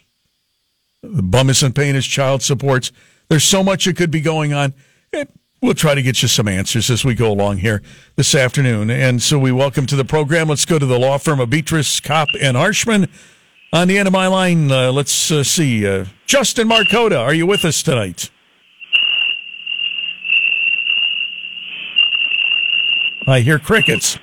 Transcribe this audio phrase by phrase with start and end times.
[1.02, 2.92] bum isn't paying his child supports.
[3.28, 4.72] There's so much that could be going on.
[5.60, 7.82] We'll try to get you some answers as we go along here
[8.14, 8.90] this afternoon.
[8.90, 10.48] And so we welcome to the program.
[10.48, 13.08] Let's go to the law firm of Betras, Kopp, and Harshman.
[13.72, 15.84] On the end of my line, uh, let's uh, see.
[15.84, 18.30] Uh, Justin Marcota, are you with us tonight?
[23.26, 24.18] I hear crickets.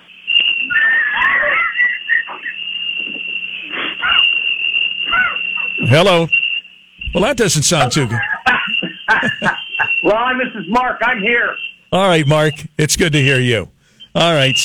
[5.87, 6.27] Hello.
[7.13, 8.19] Well, that doesn't sound too good.
[10.03, 10.99] Ron, this is Mark.
[11.03, 11.55] I'm here.
[11.91, 12.53] All right, Mark.
[12.77, 13.69] It's good to hear you.
[14.13, 14.57] All right.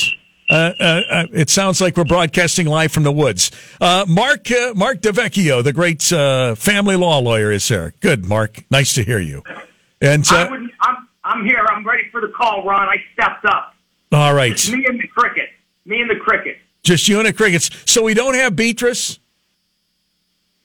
[0.49, 3.51] Uh, uh, uh, it sounds like we're broadcasting live from the woods.
[3.79, 7.93] Uh, Mark uh, Mark DeVecchio, the great uh, family law lawyer, is there.
[8.01, 8.65] Good, Mark.
[8.69, 9.43] Nice to hear you.
[10.01, 11.65] And I wouldn't, I'm I'm here.
[11.69, 12.89] I'm ready for the call, Ron.
[12.89, 13.75] I stepped up.
[14.11, 15.49] all right, It's me and the cricket.
[15.85, 16.57] Me and the cricket.
[16.83, 17.69] just you and the crickets.
[17.85, 19.19] So we don't have Betras.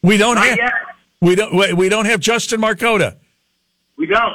[0.06, 0.56] We don't Not have.
[0.58, 0.72] yet.
[1.20, 1.54] We don't.
[1.54, 3.16] we- We don't have Justin Marcota.
[3.96, 4.34] We don't.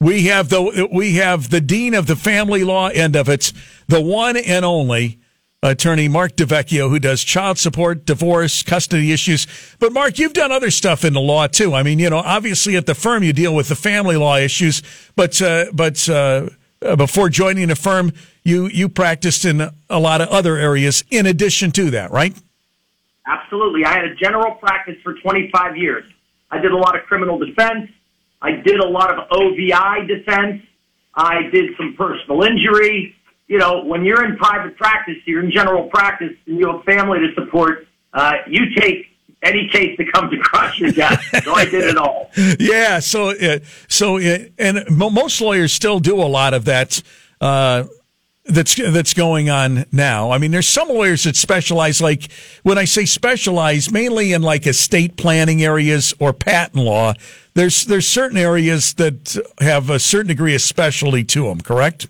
[0.00, 3.52] We have the we have the dean of the family law end of it,
[3.86, 5.18] the one and only
[5.62, 9.46] attorney Mark DeVecchio, who does child support, divorce, custody issues.
[9.78, 11.72] But Mark, you've done other stuff in the law too.
[11.72, 14.82] I mean, you know, obviously at the firm you deal with the family law issues,
[15.14, 16.48] but uh, but uh,
[16.84, 18.12] uh, before joining the firm,
[18.42, 22.34] you you practiced in a lot of other areas in addition to that, right?
[23.26, 23.84] Absolutely.
[23.84, 26.04] I had a general practice for 25 years.
[26.50, 27.90] I did a lot of criminal defense.
[28.40, 30.62] I did a lot of OVI defense.
[31.14, 33.14] I did some personal injury.
[33.46, 37.20] You know, when you're in private practice, you're in general practice, and you have family
[37.20, 37.86] to support.
[38.12, 39.06] Uh, you take
[39.42, 41.22] any case that comes across your desk.
[41.44, 42.30] so I did it all.
[42.58, 42.98] yeah.
[43.00, 47.02] So, uh, so, uh, and most lawyers still do a lot of that.
[47.40, 47.84] Uh,
[48.44, 50.30] that's that's going on now.
[50.30, 52.00] I mean, there's some lawyers that specialize.
[52.00, 52.30] Like
[52.62, 57.14] when I say specialize, mainly in like estate planning areas or patent law.
[57.54, 61.60] There's there's certain areas that have a certain degree of specialty to them.
[61.60, 62.08] Correct?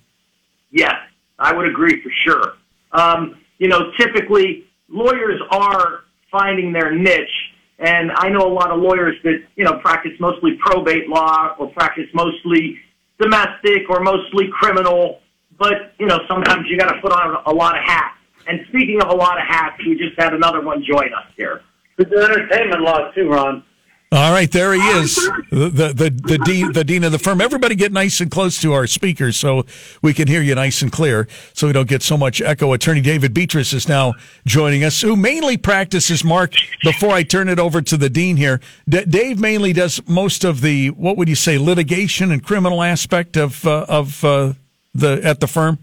[0.71, 0.95] Yes,
[1.39, 2.55] I would agree for sure.
[2.93, 8.81] Um, you know, typically lawyers are finding their niche, and I know a lot of
[8.81, 12.79] lawyers that you know practice mostly probate law or practice mostly
[13.21, 15.22] domestic or mostly criminal.
[15.63, 18.19] But you know, sometimes you got to put on a lot of hats.
[18.49, 21.63] And speaking of a lot of hats, we just had another one join us here.
[21.97, 23.63] We do entertainment law too, Ron.
[24.11, 25.15] All right, there he is,
[25.51, 27.41] the the the, the dean the dean of the firm.
[27.41, 29.65] Everybody get nice and close to our speakers so
[30.03, 32.73] we can hear you nice and clear, so we don't get so much echo.
[32.73, 34.15] Attorney David Betras is now
[34.45, 36.55] joining us, who mainly practices Mark.
[36.83, 40.61] Before I turn it over to the dean here, D- Dave mainly does most of
[40.61, 44.53] the what would you say litigation and criminal aspect of uh, of uh,
[44.95, 45.79] the at the firm.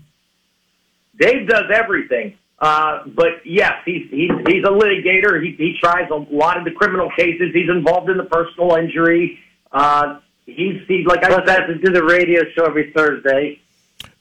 [1.19, 2.37] Dave does everything.
[2.59, 5.41] Uh, but yes, he's he's he's a litigator.
[5.41, 7.51] He he tries a lot of the criminal cases.
[7.53, 9.39] He's involved in the personal injury.
[9.71, 12.91] Uh, he's he's like I Plus, I have said, to do the radio show every
[12.91, 13.61] Thursday.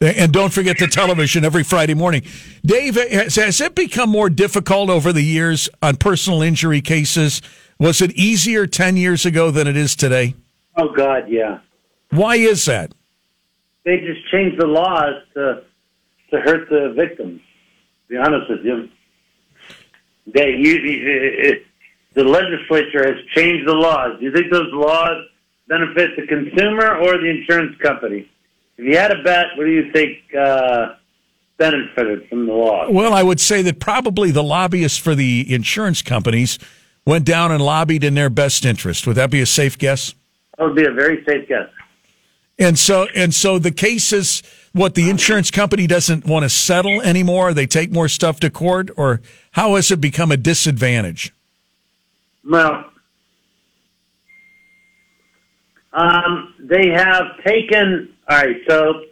[0.00, 2.22] And don't forget the television every Friday morning.
[2.64, 7.42] Dave, has, has it become more difficult over the years on personal injury cases?
[7.80, 10.34] Was it easier 10 years ago than it is today?
[10.76, 11.58] Oh God, yeah.
[12.10, 12.92] Why is that?
[13.88, 15.62] They just changed the laws to
[16.30, 17.40] to hurt the victims.
[17.40, 18.90] To be honest with you,
[20.26, 21.64] they usually
[22.12, 24.18] the legislature has changed the laws.
[24.18, 25.24] Do you think those laws
[25.68, 28.30] benefit the consumer or the insurance company?
[28.76, 30.96] If you had a bet, what do you think uh,
[31.56, 32.90] benefited from the law?
[32.90, 36.58] Well, I would say that probably the lobbyists for the insurance companies
[37.06, 39.06] went down and lobbied in their best interest.
[39.06, 40.14] Would that be a safe guess?
[40.58, 41.70] That would be a very safe guess.
[42.58, 47.54] And so, and so the cases, what the insurance company doesn't want to settle anymore,
[47.54, 49.20] they take more stuff to court, or
[49.52, 51.32] how has it become a disadvantage?
[52.48, 52.84] Well,
[55.92, 58.12] um, they have taken.
[58.28, 59.04] All right, so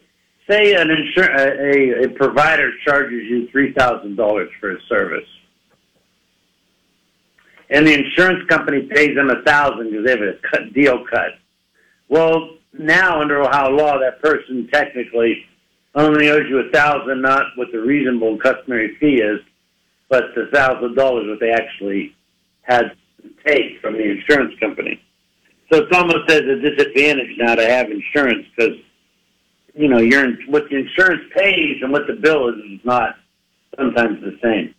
[0.49, 5.29] say an insur- a, a provider charges you three thousand dollars for a service,
[7.71, 11.39] and the insurance company pays them a thousand because they have a cut, deal cut.
[12.09, 15.44] Well, now under Ohio law, that person technically
[15.94, 19.40] only owes you a thousand, not what the reasonable and customary fee is,
[20.08, 22.14] but the thousand dollars what they actually
[22.62, 22.93] had
[23.23, 25.00] to take from the insurance company.
[25.73, 28.76] So it's almost as a disadvantage now to have insurance because
[29.75, 33.17] you know you're in, what the insurance pays and what the bill is is not
[33.76, 34.75] sometimes the same.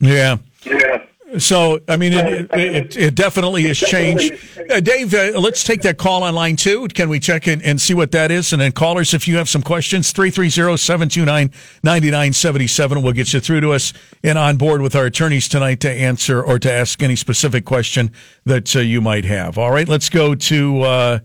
[0.00, 0.38] Yeah.
[0.64, 1.04] Yeah.
[1.38, 4.34] So, I mean, it, it, it definitely has changed.
[4.70, 6.88] Uh, Dave, uh, let's take that call on line two.
[6.88, 8.52] Can we check in and see what that is?
[8.52, 13.94] And then callers, if you have some questions, 330-729-9977 will get you through to us
[14.22, 18.10] and on board with our attorneys tonight to answer or to ask any specific question
[18.44, 19.56] that uh, you might have.
[19.56, 21.18] All right, let's go to, uh,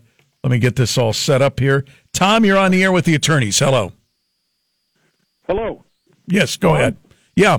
[0.43, 1.83] let me get this all set up here.
[2.13, 3.59] Tom, you're on the air with the attorneys.
[3.59, 3.91] Hello.
[5.47, 5.83] Hello.
[6.27, 6.95] Yes, go ahead.
[7.35, 7.57] Yeah.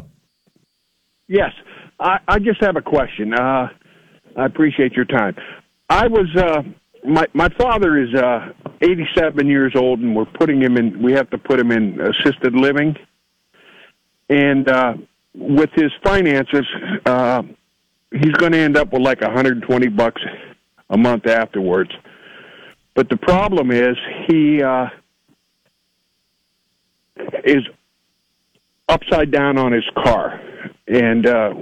[1.26, 1.52] Yes,
[2.00, 3.34] I, I just have a question.
[3.34, 3.68] Uh,
[4.36, 5.34] I appreciate your time.
[5.90, 6.62] I was uh,
[7.04, 11.02] my my father is uh, 87 years old, and we're putting him in.
[11.02, 12.94] We have to put him in assisted living,
[14.28, 14.94] and uh,
[15.34, 16.66] with his finances,
[17.06, 17.42] uh,
[18.12, 20.20] he's going to end up with like 120 bucks
[20.90, 21.90] a month afterwards.
[22.94, 23.96] But the problem is
[24.28, 24.86] he uh,
[27.44, 27.62] is
[28.88, 30.40] upside down on his car,
[30.86, 31.54] and uh,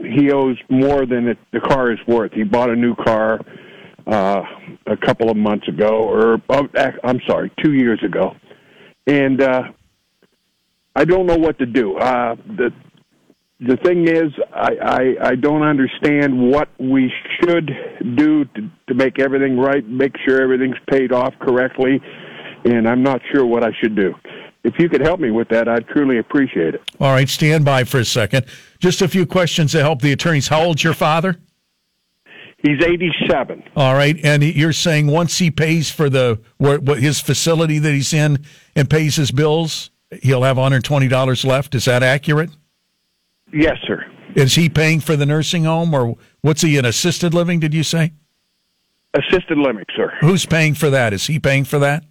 [0.00, 2.32] he owes more than it, the car is worth.
[2.32, 3.40] He bought a new car
[4.06, 4.42] uh,
[4.86, 6.68] a couple of months ago, or oh,
[7.04, 8.34] I'm sorry, two years ago,
[9.06, 9.62] and uh,
[10.94, 11.96] I don't know what to do.
[11.96, 12.70] Uh, the
[13.60, 17.10] the thing is, I, I I don't understand what we
[17.40, 17.70] should
[18.16, 22.00] do to, to make everything right, make sure everything's paid off correctly,
[22.64, 24.14] and I'm not sure what I should do.
[24.64, 26.82] If you could help me with that, I'd truly appreciate it.
[26.98, 28.46] All right, stand by for a second.
[28.84, 30.48] Just a few questions to help the attorneys.
[30.48, 31.38] How old's your father?
[32.58, 33.62] He's 87.
[33.74, 37.90] All right, and you're saying once he pays for the what, what his facility that
[37.90, 38.44] he's in
[38.76, 39.90] and pays his bills,
[40.20, 41.74] he'll have 120 dollars left.
[41.74, 42.50] Is that accurate?
[43.54, 44.04] Yes, sir.
[44.34, 47.60] Is he paying for the nursing home, or what's he in assisted living?
[47.60, 48.12] Did you say?
[49.14, 50.12] Assisted living, sir.
[50.20, 51.14] Who's paying for that?
[51.14, 52.04] Is he paying for that?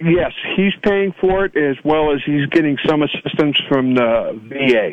[0.00, 4.92] Yes, he's paying for it as well as he's getting some assistance from the VA.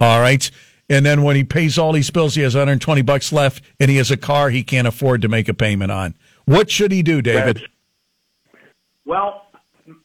[0.00, 0.50] All right.
[0.88, 3.96] And then when he pays all these bills, he has 120 bucks left, and he
[3.98, 6.16] has a car he can't afford to make a payment on.
[6.46, 7.62] What should he do, David?
[9.04, 9.46] Well,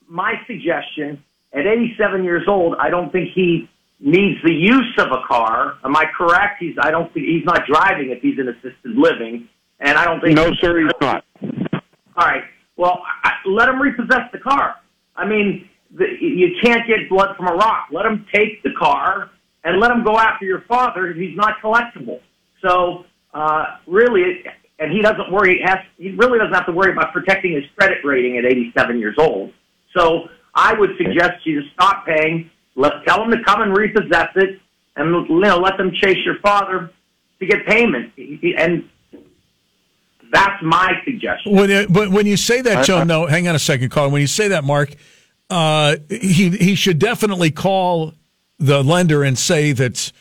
[0.07, 3.67] my suggestion at 87 years old, I don't think he
[3.99, 5.77] needs the use of a car.
[5.83, 6.57] Am I correct?
[6.59, 9.47] He's I don't think he's not driving if he's in assisted living,
[9.79, 11.25] and I don't think No, sir, he's not.
[11.41, 12.43] All right.
[12.77, 14.75] Well, I, let him repossess the car.
[15.15, 17.87] I mean, the, you can't get blood from a rock.
[17.91, 19.31] Let him take the car
[19.65, 22.21] and let him go after your father if he's not collectible.
[22.61, 23.03] So,
[23.33, 24.43] uh, really,
[24.79, 25.55] and he doesn't worry.
[25.57, 28.99] He, has, he really doesn't have to worry about protecting his credit rating at 87
[28.99, 29.51] years old.
[29.97, 32.49] So, I would suggest you to stop paying.
[32.75, 34.61] Let tell him to come and repossess it,
[34.95, 36.91] and you know, let them chase your father
[37.39, 38.13] to get payment.
[38.15, 38.87] He- he- And
[40.31, 41.53] that's my suggestion.
[41.55, 44.11] When it, but when you say that, Joe, no, hang on a second, Carl.
[44.11, 44.93] When you say that, Mark,
[45.49, 48.13] uh, he he should definitely call
[48.59, 50.11] the lender and say that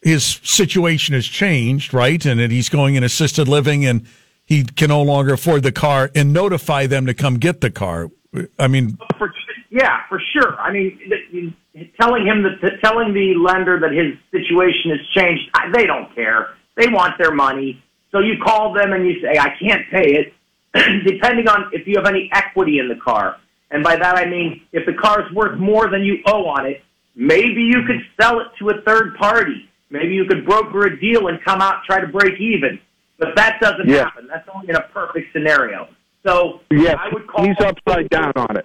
[0.00, 4.06] his situation has changed, right, and that he's going in assisted living and
[4.44, 8.10] he can no longer afford the car, and notify them to come get the car.
[8.58, 9.32] I mean, For,
[9.70, 10.58] yeah, for sure.
[10.60, 11.54] I mean,
[12.00, 16.50] telling him that, telling the lender that his situation has changed, they don't care.
[16.76, 17.82] They want their money.
[18.10, 20.34] So you call them and you say, I can't pay it,
[21.06, 23.36] depending on if you have any equity in the car.
[23.70, 26.66] And by that I mean, if the car is worth more than you owe on
[26.66, 26.82] it,
[27.14, 29.68] maybe you could sell it to a third party.
[29.90, 32.78] Maybe you could broker a deal and come out and try to break even.
[33.18, 34.04] But that doesn't Yeah.
[34.04, 34.26] happen.
[34.26, 35.88] That's only in a perfect scenario.
[36.26, 38.64] So Yes, I would call he's upside down on it.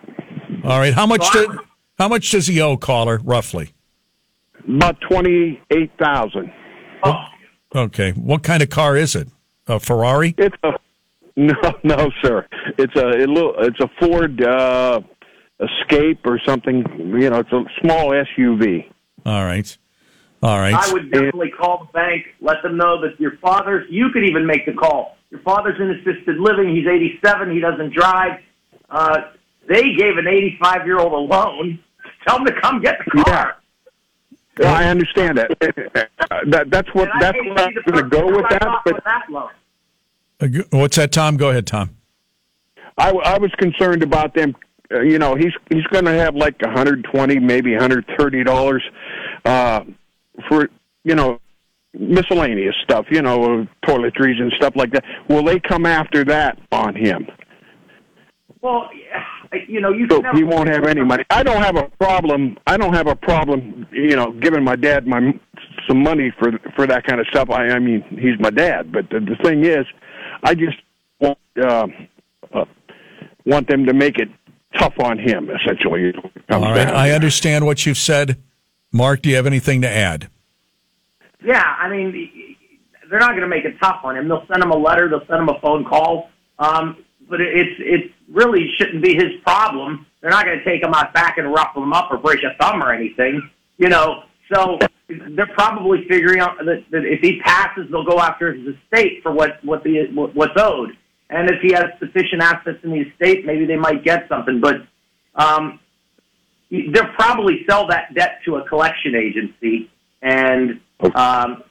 [0.63, 1.60] all right, how much So I do,
[2.00, 3.72] how much does he owe, caller, roughly?
[4.68, 6.51] About twenty-eight thousand.
[7.04, 7.24] Oh,
[7.75, 9.27] Okay, what kind of car is it?
[9.68, 10.34] A Ferrari?
[10.38, 10.72] It's a
[11.36, 12.48] no, no, sir.
[12.77, 13.54] It's a, a little.
[13.60, 15.01] It's a Ford uh,
[15.60, 16.84] Escape or something.
[16.98, 18.90] You know, it's a small SUV.
[19.26, 19.78] All right,
[20.44, 20.74] all right.
[20.74, 24.46] I would definitely call the bank, let them know that your father's, you could even
[24.46, 25.18] make the call.
[25.32, 28.40] Your father's in assisted living, he's 87, he doesn't drive.
[28.90, 29.22] Uh,
[29.68, 31.80] they gave an 85 year old a loan.
[32.28, 33.58] Tell him to come get the car.
[34.60, 35.50] Yeah, I understand that.
[36.48, 38.82] that that's what And that's what I'm going to go with that.
[38.84, 39.50] But with that loan.
[40.72, 41.38] What's that, Tom?
[41.38, 41.96] Go ahead, Tom.
[42.98, 44.56] I, I was concerned about them.
[44.94, 48.84] Uh, you know, he's he's going to have like 120, maybe 130 dollars
[49.46, 49.84] uh,
[50.48, 50.70] for
[51.03, 51.39] you know
[51.94, 53.06] miscellaneous stuff.
[53.10, 55.03] You know, toiletries and stuff like that.
[55.29, 57.27] Will they come after that on him?
[58.62, 58.89] Well,
[59.67, 61.24] you know, you So he won't have any money.
[61.29, 62.58] I don't have a problem.
[62.65, 65.34] I don't have a problem, you know, giving my dad my
[65.88, 67.50] some money for for that kind of stuff.
[67.50, 68.91] I, I mean, he's my dad.
[68.91, 69.86] But the, the thing is,
[70.44, 70.77] I just
[71.20, 71.88] want uh,
[72.53, 72.65] uh,
[73.46, 74.29] want them to make it
[74.78, 75.50] tough on him.
[75.50, 76.86] Essentially, is what it comes All right.
[76.86, 78.38] down I understand what you've said.
[78.92, 80.30] Mark, do you have anything to add?
[81.44, 82.30] Yeah, I mean,
[83.10, 84.28] they're not going to make it tough on him.
[84.28, 85.08] They'll send him a letter.
[85.10, 86.30] They'll send him a phone call.
[86.60, 86.98] Um,
[87.30, 90.06] but it- it's it really shouldn't be his problem.
[90.22, 92.56] They're not going to take him out back and rough him up or break a
[92.60, 93.50] thumb or anything.
[93.78, 98.54] You know, so they're probably figuring out that, that if he passes, they'll go after
[98.54, 100.98] his estate for what what the what's owed.
[101.30, 104.62] And if he has sufficient assets in the estate, maybe they might get something.
[104.62, 104.78] But
[105.36, 105.80] um,
[106.72, 109.90] they'll probably sell that debt to a collection agency
[110.22, 110.80] and
[111.16, 111.64] um,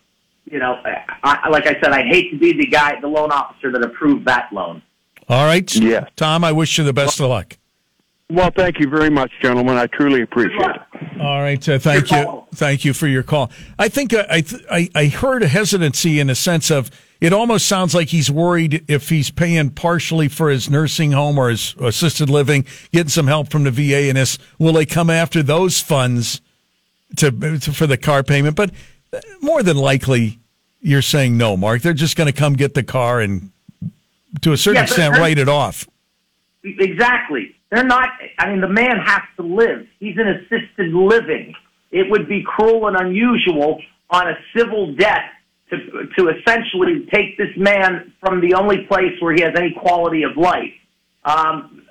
[0.51, 3.33] you know, I, I, like I said, I hate to be the guy, the loan
[3.33, 4.83] officer that approved that loan.
[5.29, 5.75] All right.
[5.75, 6.09] Yes.
[6.15, 7.59] Tom, I wish you the best of luck.
[8.31, 9.77] Well, thank you very much, gentlemen.
[9.77, 11.21] I truly appreciate it.
[11.21, 11.69] All right.
[11.69, 12.25] Uh, thank Your you.
[12.25, 12.49] call.
[12.55, 13.51] Thank you for your call.
[13.79, 17.67] I think uh, I, I I heard a hesitancy in the sense of it almost
[17.67, 22.29] sounds like he's worried if he's paying partially for his nursing home or his assisted
[22.29, 26.41] living, getting some help from the VA and this, will they come after those funds
[27.17, 28.57] to, to for the car payment?
[28.57, 28.71] But
[29.13, 30.39] uh, more than likely,
[30.81, 31.83] you're saying no, Mark.
[31.83, 33.51] They're just going to come get the car and
[34.43, 35.87] to a certain Yeah, extent write it off.
[36.63, 37.55] Exactly.
[37.71, 39.87] They're not, I mean, the man has to live.
[39.99, 41.55] He's in assisted living.
[41.91, 43.81] It would be cruel and unusual
[44.11, 45.31] on a civil debt
[45.71, 50.23] to, to essentially take this man from the only place where he has any quality
[50.23, 50.73] of life.
[51.25, 51.83] Um,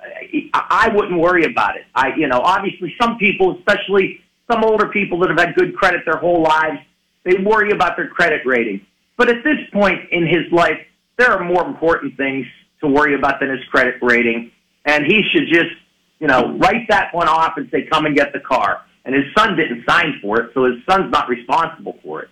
[0.54, 1.84] I I wouldn't worry about it.
[1.94, 6.02] I, you know, obviously some people, especially some older people that have had good credit
[6.06, 6.78] their whole lives,
[7.24, 8.86] they worry about their credit rating.
[9.16, 10.78] But at this point in his life,
[11.18, 12.46] there are more important things
[12.80, 14.52] to worry about than his credit rating.
[14.84, 15.74] And he should just,
[16.20, 18.82] you know, write that one off and say, come and get the car.
[19.04, 22.28] And his son didn't sign for it, so his son's not responsible for it.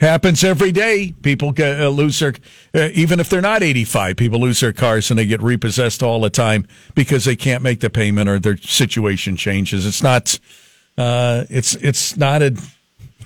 [0.00, 1.12] Happens every day.
[1.22, 2.34] People uh, lose their,
[2.74, 6.22] uh, even if they're not 85, people lose their cars and they get repossessed all
[6.22, 9.84] the time because they can't make the payment or their situation changes.
[9.84, 10.40] It's not,
[10.96, 12.56] uh, it's, it's not a,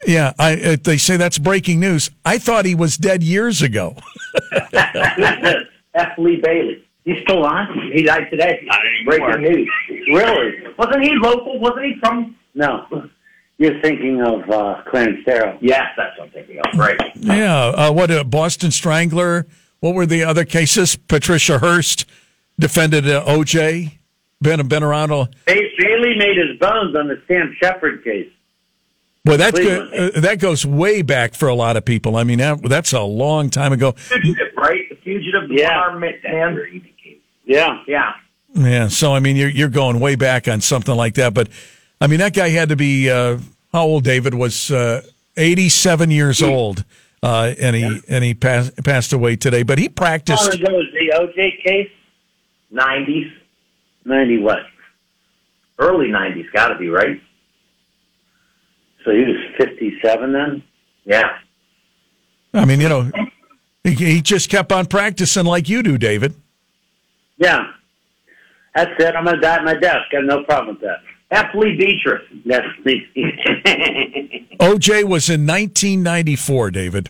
[0.05, 2.11] yeah, I, uh, they say that's breaking news.
[2.23, 3.95] I thought he was dead years ago.
[4.53, 6.15] F.
[6.19, 6.83] Lee Bailey.
[7.09, 7.91] He's still on?
[7.91, 8.67] He died today.
[9.05, 9.69] Breaking news.
[10.13, 10.63] Really?
[10.77, 11.59] Wasn't he local?
[11.59, 12.35] Wasn't he from?
[12.53, 13.09] No.
[13.57, 15.57] You're thinking of uh, Clarence Darrow.
[15.59, 16.79] Yes, that's what I'm thinking of.
[16.79, 16.99] Right.
[17.15, 17.65] Yeah.
[17.65, 19.47] Uh, what a Boston Strangler.
[19.79, 20.95] What were the other cases?
[20.95, 22.05] Patricia Hearst
[22.59, 23.97] defended uh, OJ.
[24.41, 25.11] Been been around.
[25.11, 28.31] A, Ba- Bailey made his bones on the Sam Sheppard case.
[29.25, 30.15] well, that's Cleveland.
[30.15, 32.15] Uh, that goes way back for a lot of people.
[32.15, 33.91] I mean, that, that's a long time ago.
[33.93, 34.87] Fugitive, right?
[34.89, 35.51] The fugitive.
[35.51, 35.93] Yeah.
[35.97, 36.88] Man.
[37.49, 37.81] Yeah.
[37.87, 38.13] Yeah.
[38.53, 38.87] Yeah.
[38.89, 41.33] So I mean, you're you're going way back on something like that.
[41.33, 41.49] But
[41.99, 43.39] I mean, that guy had to be uh,
[43.73, 44.03] how old?
[44.03, 45.01] David was uh,
[45.35, 46.85] 87 years old,
[47.23, 49.63] uh, and he and he passed passed away today.
[49.63, 50.53] But he How long practiced.
[50.53, 51.89] ago was the OJ case?
[52.71, 53.31] 90s.
[54.05, 54.59] 90 what?
[55.79, 56.51] Early 90s.
[56.53, 57.19] Got to be, right?
[59.03, 60.61] So he was 57 then?
[61.03, 61.37] Yeah.
[62.53, 63.11] I mean, you know,
[63.83, 66.35] he, he just kept on practicing like you do, David.
[67.39, 67.71] Yeah.
[68.75, 69.15] That's it.
[69.15, 70.11] I'm going to die at my desk.
[70.11, 70.97] Got no problem with that.
[71.31, 71.47] F.
[71.55, 72.21] Lee Betras.
[72.45, 73.05] That's me.
[74.59, 77.09] OJ was in 1994, David.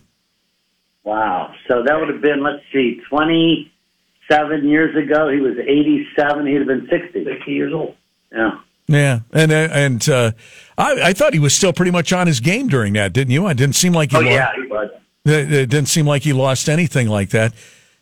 [1.03, 1.53] wow.
[1.67, 5.29] So that would have been, let's see, 27 years ago.
[5.29, 6.47] He was 87.
[6.47, 7.25] He'd have been 60.
[7.25, 7.95] 60 years old.
[8.31, 8.51] Yeah.
[8.87, 10.31] Yeah, and uh, and uh,
[10.75, 13.45] I, I thought he was still pretty much on his game during that, didn't you?
[13.45, 14.17] I didn't seem like he.
[14.17, 14.89] Oh, lo- yeah, he was.
[15.25, 17.53] It, it didn't seem like he lost anything like that.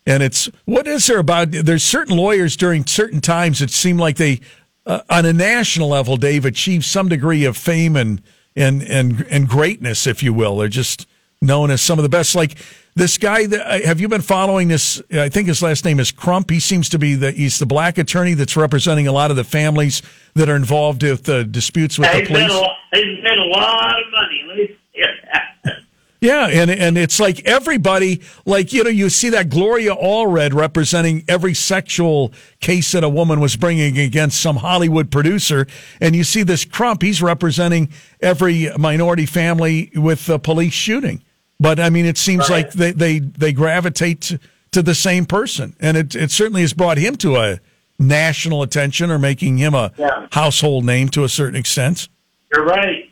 [0.08, 1.52] And it's what is there about?
[1.52, 4.40] There's certain lawyers during certain times that seem like they
[4.86, 8.22] uh, on a national level, Dave, achieve some degree of fame and
[8.56, 10.58] and and and greatness, if you will.
[10.58, 11.06] They're just
[11.42, 12.36] known as some of the best.
[12.36, 12.58] Like
[12.96, 15.02] this guy, that, uh, have you been following this?
[15.12, 16.50] I think his last name is Crump.
[16.50, 19.44] He seems to be the he's the black attorney that's representing a lot of the
[19.44, 20.02] families
[20.36, 22.68] that are involved with the disputes with the He's been, police.
[22.94, 24.46] a, he's been a lot of money.
[24.48, 24.78] Let me
[26.20, 31.24] Yeah, and and it's like everybody, like you know, you see that Gloria Allred representing
[31.28, 35.68] every sexual case that a woman was bringing against some Hollywood producer,
[36.02, 41.24] and you see this Crump, he's representing every minority family with the police shooting.
[41.60, 42.64] But I mean, it seems Right.
[42.66, 44.40] like they they they gravitate to,
[44.72, 47.60] to the same person, and it it certainly has brought him to a
[48.00, 50.26] national attention or making him a Yeah.
[50.32, 52.08] household name to a certain extent.
[52.52, 53.08] You're right.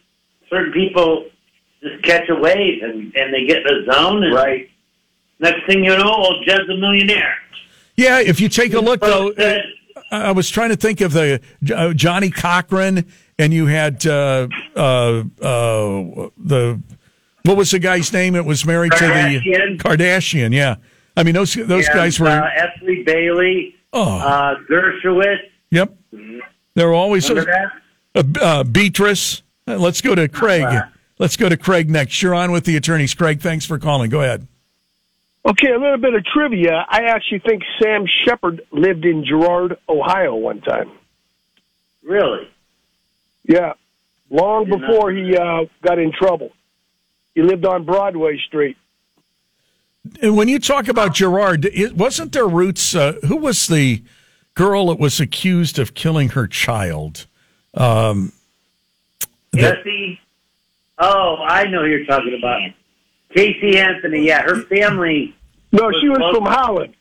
[0.50, 1.26] Certain people
[1.88, 4.24] just catch a wave and, and they get in the zone.
[4.24, 4.70] And Right.
[5.40, 7.36] Next thing you know, old Jed's a millionaire.
[7.98, 9.58] Yeah, if you take a look though, uh,
[10.12, 11.42] I I was trying to think of the
[11.74, 13.06] uh, Johnnie Cochran,
[13.38, 15.24] and you had uh, uh, uh,
[16.38, 16.82] the
[17.44, 18.36] what was the guy's name?
[18.36, 20.54] It was married to the Kardashian.
[20.54, 20.76] Yeah,
[21.18, 22.28] I mean those those and, guys were.
[22.28, 22.70] uh, F.
[22.82, 25.38] Lee Bailey, oh, uh, Dershowitz.
[25.70, 25.94] yep,
[26.76, 27.52] they were always Remember
[28.14, 28.42] that?
[28.42, 29.42] uh, uh, Betras.
[29.68, 30.66] Uh, let's go to Craig.
[31.18, 32.22] Let's go to Craig next.
[32.22, 33.14] You're on with the attorneys.
[33.14, 34.10] Craig, thanks for calling.
[34.10, 34.48] Go ahead.
[35.46, 36.86] Okay, a little bit of trivia.
[36.90, 40.92] I actually think Sam Sheppard lived in Girard, Ohio one time.
[42.04, 42.50] Really?
[43.48, 43.74] Yeah,
[44.30, 46.52] long Did before he uh, got in trouble.
[47.36, 48.76] He lived on Broadway Street.
[50.22, 52.96] And when you talk about Girard, it, wasn't there roots?
[52.96, 54.04] Uh, who was the
[54.56, 57.28] girl that was accused of killing her child?
[57.76, 58.32] Um,
[59.52, 60.20] that- Jesse?
[60.98, 62.62] Oh, I know who you're talking about.
[63.36, 64.26] Casey Anthony.
[64.28, 65.36] Yeah, her family.
[65.72, 66.96] No, she was Was from Holland.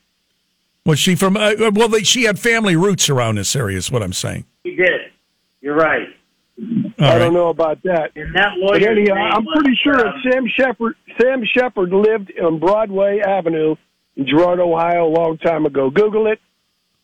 [0.85, 1.37] was she from?
[1.37, 3.77] Uh, well, they, she had family roots around this area.
[3.77, 4.45] Is what I'm saying.
[4.63, 5.11] He did.
[5.61, 6.07] You're right.
[6.59, 6.65] All
[6.99, 7.19] I right.
[7.19, 8.11] don't know about that.
[8.15, 8.79] And that lawyer.
[8.79, 13.75] But anyhow, I'm pretty sure um, that Sam Sheppard Sam Sheppard lived on Broadway Avenue
[14.17, 15.89] in Girard, Ohio, a long time ago.
[15.89, 16.39] Google it,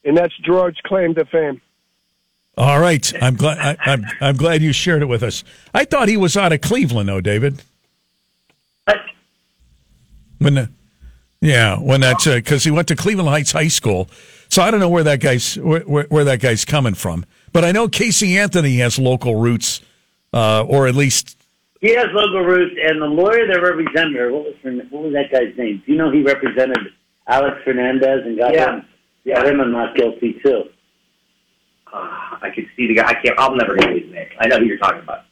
[0.03, 1.61] and that's Girard's claim to fame.
[2.57, 3.11] All right.
[3.21, 3.57] I'm glad.
[3.59, 5.43] I, I'm I'm glad you shared it with us.
[5.73, 7.63] I thought he was out of Cleveland, though, David.
[10.39, 10.69] When the,
[11.39, 14.09] yeah, when that's because he went to Cleveland Heights High School.
[14.49, 17.25] So I don't know where that guy's where, where, where that guy's coming from.
[17.53, 19.81] But I know Casey Anthony has local roots,
[20.33, 21.37] uh, or at least
[21.79, 25.13] He has local roots, and the lawyer that represented her, what was her, what was
[25.13, 25.83] that guy's name?
[25.85, 26.79] Do you know he represented
[27.27, 28.75] Alex Fernandez and got Yeah.
[28.77, 28.85] him,
[29.27, 30.63] got him and not guilty too?
[31.93, 33.07] Uh, I could see the guy.
[33.09, 33.37] I can't.
[33.37, 34.27] I'll never get his name.
[34.39, 35.23] I know who you're talking about.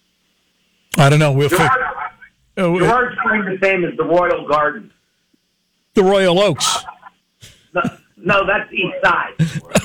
[0.98, 1.32] I don't know.
[1.32, 2.12] We'll fi- Girard,
[2.58, 4.92] uh, Girard's claim to fame is the Royal Garden.
[5.94, 6.84] the Royal Oaks.
[7.74, 7.82] No,
[8.18, 9.34] no that's East Side.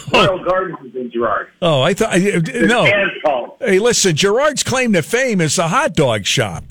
[0.12, 1.48] Royal Gardens is in Girard.
[1.62, 3.56] Oh, I thought no.
[3.60, 6.64] Hey, listen, Girard's claim to fame is a hot dog shop.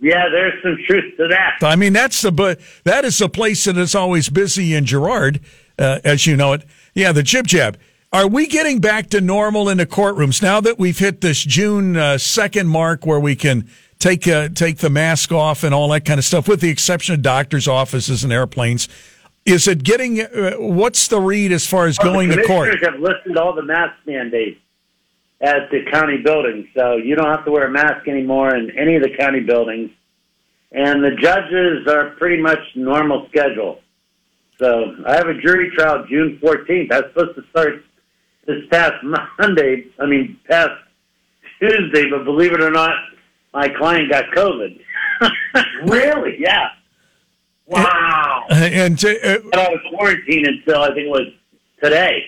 [0.00, 1.58] Yeah, there's some truth to that.
[1.60, 5.40] I mean, that's the but that is the place that is always busy in Girard,
[5.78, 6.64] uh, as you know it.
[6.94, 7.78] Yeah, the jib jab.
[8.10, 11.94] Are we getting back to normal in the courtrooms now that we've hit this June
[11.94, 13.68] uh, second mark where we can
[13.98, 17.14] take uh, take the mask off and all that kind of stuff, with the exception
[17.14, 18.88] of doctors' offices and airplanes?
[19.44, 20.22] Is it getting?
[20.22, 22.82] Uh, what's the read as far as going the to court?
[22.82, 24.58] have listed all the mask mandates
[25.42, 28.96] at the county buildings, so you don't have to wear a mask anymore in any
[28.96, 29.90] of the county buildings.
[30.72, 33.80] And the judges are pretty much normal schedule.
[34.58, 36.88] So I have a jury trial June 14th.
[36.88, 37.84] That's supposed to start
[38.48, 38.94] this past
[39.38, 39.84] Monday.
[40.00, 40.72] I mean, past
[41.60, 42.94] Tuesday, but believe it or not,
[43.54, 44.80] my client got COVID.
[45.84, 46.36] Really?
[46.38, 46.68] yeah.
[47.66, 48.44] Wow.
[48.50, 51.32] Uh, and uh, got out of quarantine until I think it was
[51.82, 52.24] today.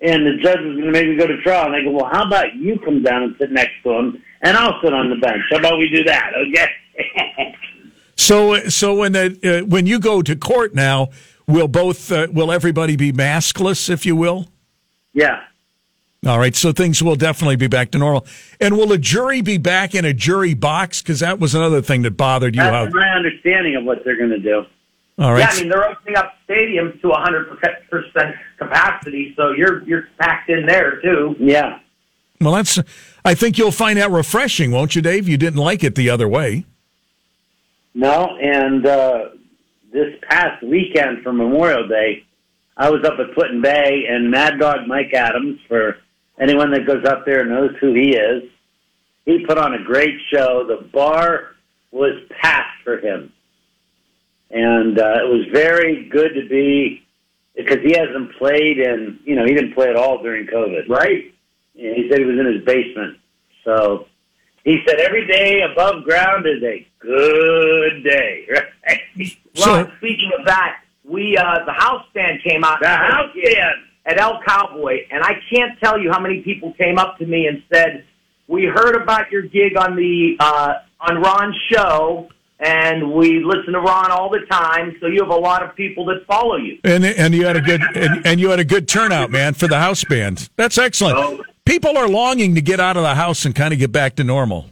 [0.00, 1.66] And the judge was going to make me go to trial.
[1.66, 4.56] And I go, well, how about you come down and sit next to him, and
[4.56, 5.42] I'll sit on the bench.
[5.50, 6.32] How about we do that?
[6.48, 7.56] Okay.
[8.16, 11.08] so so when the uh, when you go to court now,
[11.46, 14.51] will both uh, will everybody be maskless, if you will?
[15.12, 15.44] Yeah.
[16.24, 18.24] All right, so things will definitely be back to normal.
[18.60, 21.02] And will a jury be back in a jury box?
[21.02, 22.62] Because that was another thing that bothered you.
[22.62, 24.64] How, That's my understanding of what they're going to do.
[25.18, 27.58] all right, Yeah, I mean they're opening up stadiums to 100
[27.90, 31.34] percent capacity, so you're you're packed in there too.
[31.40, 31.80] Yeah.
[32.40, 32.78] well, that's.
[33.24, 35.28] I think you'll find that refreshing, won't you, Dave?
[35.28, 36.66] You didn't like it the other way.
[37.94, 39.28] No, and uh,
[39.92, 42.24] this past weekend for Memorial Day,
[42.76, 45.98] I was up at Put Bay, and Mad Dog Mike Adams, for
[46.40, 48.44] anyone that goes up there and knows who he is,
[49.26, 50.66] he put on a great show.
[50.66, 51.50] The bar
[51.90, 53.32] was packed for him.
[54.50, 57.06] And uh, it was very good to be,
[57.54, 60.88] because he hasn't played, and, you know, he didn't play at all during COVID.
[60.88, 61.32] Right.
[61.78, 63.18] And he said he was in his basement.
[63.64, 64.06] So
[64.64, 68.46] he said every day above ground is a good day.
[68.84, 69.36] Right?
[69.54, 72.80] So- speaking of that, we uh, the house band came out.
[72.80, 73.82] The house band.
[74.06, 77.46] at El Cowboy, and I can't tell you how many people came up to me
[77.46, 78.04] and said,
[78.48, 82.28] "We heard about your gig on the uh, on Ron's show,
[82.60, 84.96] and we listen to Ron all the time.
[85.00, 87.60] So you have a lot of people that follow you." And and you had a
[87.60, 90.48] good and, and you had a good turnout, man, for the house band.
[90.56, 91.18] That's excellent.
[91.18, 91.42] Oh.
[91.64, 94.24] People are longing to get out of the house and kind of get back to
[94.24, 94.66] normal.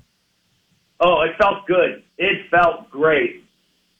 [0.98, 2.02] Oh, it felt good.
[2.18, 3.44] It felt great.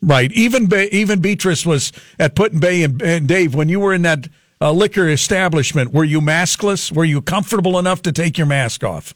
[0.03, 0.33] Right.
[0.33, 4.29] Even Be- even Betras was at Put-in-Bay and, and Dave when you were in that
[4.61, 5.93] uh, liquor establishment.
[5.93, 6.93] Were you maskless?
[6.93, 9.15] Were you comfortable enough to take your mask off?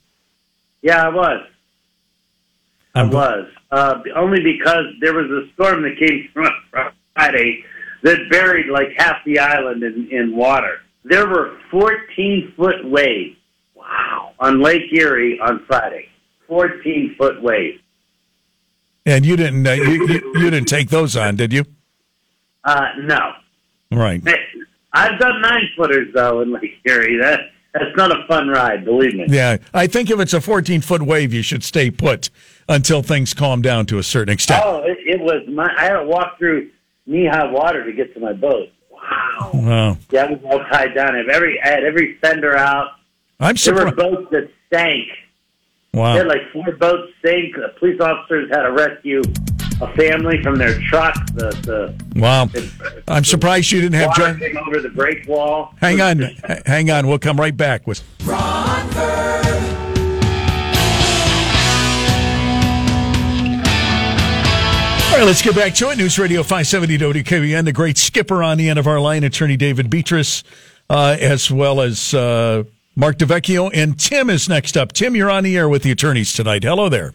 [0.83, 1.47] Yeah, I was.
[2.95, 3.47] I was.
[3.71, 6.29] Uh, only because there was a storm that came
[7.15, 7.65] Friday
[8.03, 10.81] that buried like half the island in, in water.
[11.05, 13.37] There were 14 foot waves.
[13.75, 14.33] Wow.
[14.39, 16.09] On Lake Erie on Friday.
[16.47, 17.81] 14 foot waves.
[19.07, 21.65] And you didn't uh, you, you, you didn't take those on, did you?
[22.65, 23.33] Uh, no.
[23.93, 24.23] Right.
[24.93, 27.19] I've done nine footers though in Lake Erie.
[27.21, 27.41] That
[27.75, 29.27] that's not a fun ride, believe me.
[29.29, 29.59] Yeah.
[29.75, 32.31] I think if it's a 14 foot wave, you should stay put
[32.69, 34.63] until things calm down to a certain extent.
[34.65, 35.69] Oh, it, it was my.
[35.77, 36.71] I had to walk through
[37.07, 38.69] knee high water to get to my boat.
[38.91, 39.51] Wow.
[39.53, 39.97] Wow.
[40.11, 41.15] Yeah, I was all tied down.
[41.15, 42.89] I had every I had every fender out.
[43.39, 43.97] I'm There were surprised.
[43.97, 45.09] boats that sank.
[45.95, 46.17] They Wow.
[46.17, 47.57] had like four boats sank.
[47.57, 49.23] Uh, police officers had to rescue
[49.81, 51.15] a family from their truck.
[51.35, 51.51] The
[52.15, 52.49] the Wow.
[53.09, 54.39] I'm surprised you didn't have John.
[54.39, 55.75] came over the break wall.
[55.81, 56.19] Hang on.
[56.67, 57.07] Hang on.
[57.07, 58.03] We'll come right back with.
[65.13, 65.97] All right, let's get back to it.
[65.99, 69.89] News Radio 570 WKBN, the great skipper on the end of our line, attorney David
[69.89, 70.43] Betras,
[70.91, 72.65] uh, as well as uh,
[72.97, 73.71] Mark DeVecchio.
[73.75, 74.93] And Tim is next up.
[74.93, 76.63] Tim, you're on the air with the attorneys tonight.
[76.65, 77.15] Hello there.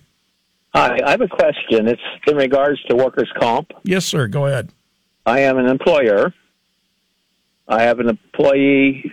[0.74, 1.88] Hi, I have a question.
[1.88, 3.72] It's in regards to workers' comp.
[3.84, 4.28] Yes, sir.
[4.28, 4.70] Go ahead.
[5.26, 6.34] I am an employer.
[7.68, 9.12] I have an employee.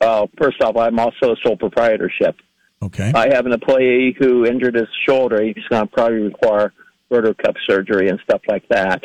[0.00, 2.36] Uh, first off, I'm also a sole proprietorship.
[2.82, 3.12] Okay.
[3.14, 5.42] I have an employee who injured his shoulder.
[5.42, 6.72] He's going to probably require
[7.10, 9.02] rotor cuff surgery and stuff like that.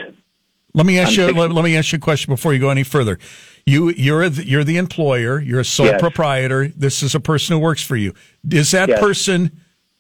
[0.74, 1.26] Let me ask I'm you.
[1.28, 3.20] thinking- Let, let me ask you a question before you go any further.
[3.68, 5.42] You, you're the, you're the employer.
[5.42, 6.00] You're a sole Yes.
[6.00, 6.70] proprietor.
[6.70, 8.14] This is a person who works for you.
[8.50, 9.00] Is that Yes.
[9.02, 9.52] person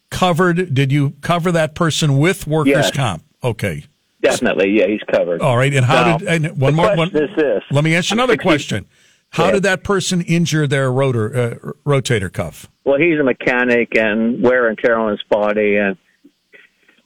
[0.10, 0.73] covered?
[0.73, 2.91] Did you cover that person with workers' Yes.
[2.91, 3.23] comp?
[3.43, 3.84] Okay.
[4.21, 5.41] Definitely, yeah, he's covered.
[5.41, 5.73] All right.
[5.73, 6.27] And how Now, did?
[6.45, 6.95] And one more.
[6.95, 7.62] One, is this.
[7.69, 8.86] let me ask you another question.
[9.32, 12.67] How did that person injure their rotor uh, rotator cuff?
[12.86, 15.97] Well, he's a mechanic and wear and tear on his body, and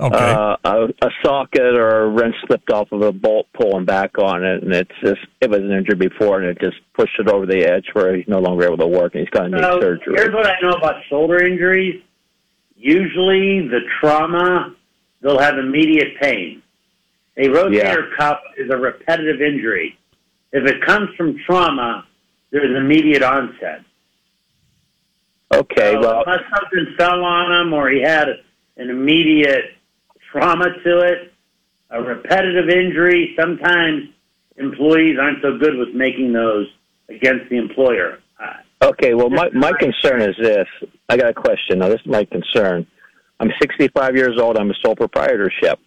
[0.01, 0.15] Okay.
[0.17, 4.43] uh, a, a socket or a wrench slipped off of a bolt pulling back on
[4.43, 7.45] it, and it's just it was an injury before, and it just pushed it over
[7.45, 9.79] the edge where he's no longer able to work, and he's going to need So
[9.79, 10.13] surgery.
[10.15, 12.01] here's what I know about shoulder injuries.
[12.75, 14.75] Usually, the trauma
[15.21, 16.63] they'll have immediate pain.
[17.37, 19.97] A rotator cuff is a repetitive injury.
[20.51, 22.05] If it comes from trauma,
[22.51, 23.83] there's immediate onset.
[25.53, 28.27] Okay, So well, unless something fell on him or he had
[28.77, 29.75] an immediate
[30.31, 31.33] trauma to it,
[31.89, 34.09] a repetitive injury, sometimes
[34.57, 36.67] employees aren't so good with making those
[37.09, 38.19] against the employer.
[38.39, 40.67] Uh, okay, well, my my concern is this.
[41.09, 41.79] I got a question.
[41.79, 42.87] Now, this is my concern.
[43.39, 44.57] I'm 65 years old.
[44.57, 45.79] I'm a sole proprietorship.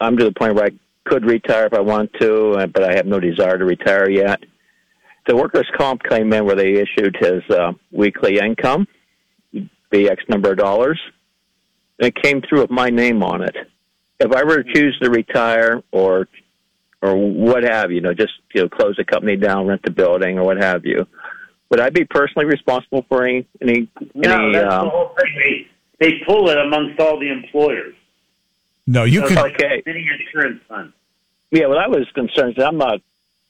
[0.00, 0.70] I'm to the point where I
[1.04, 4.42] could retire if I want to, uh, but I have no desire to retire yet.
[5.26, 8.88] The workers' comp came in where they issued his uh, weekly income,
[9.52, 10.98] the X number of dollars,
[12.00, 13.54] and it came through with my name on it.
[14.18, 16.26] If I were to choose to retire or
[17.02, 19.90] or what have you, you know, just you know, close the company down, rent the
[19.90, 21.06] building, or what have you,
[21.70, 24.52] would I be personally responsible for any any no, any?
[24.54, 25.66] that's um, the whole thing.
[25.98, 27.94] They, they pull it amongst all the employers.
[28.86, 29.32] no, you So can.
[29.38, 29.82] it's like Okay.
[29.86, 30.92] a mini insurance fund.
[31.50, 32.58] Yeah, well, I was concerned.
[32.58, 33.00] I'm not.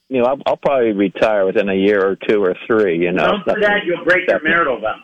[0.09, 2.97] You know, I'll, I'll probably retire within a year or two or three.
[2.99, 4.95] You know, Don't do that, you'll break your marital vow.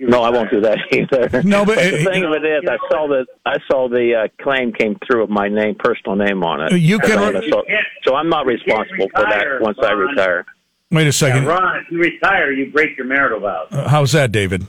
[0.00, 1.42] You No, I won't do that either.
[1.42, 4.42] No, but, the uh, thing of it is, I saw the I saw the uh,
[4.42, 6.78] claim came through with my name, personal name on it.
[6.80, 7.18] You can-
[7.50, 10.46] So, You so I'm not you can't responsible for that once I retire.
[10.90, 11.44] Wait a Yeah, second.
[11.46, 13.68] Ron, if you retire, you break your marital vows.
[13.70, 14.64] Uh, How's that, David?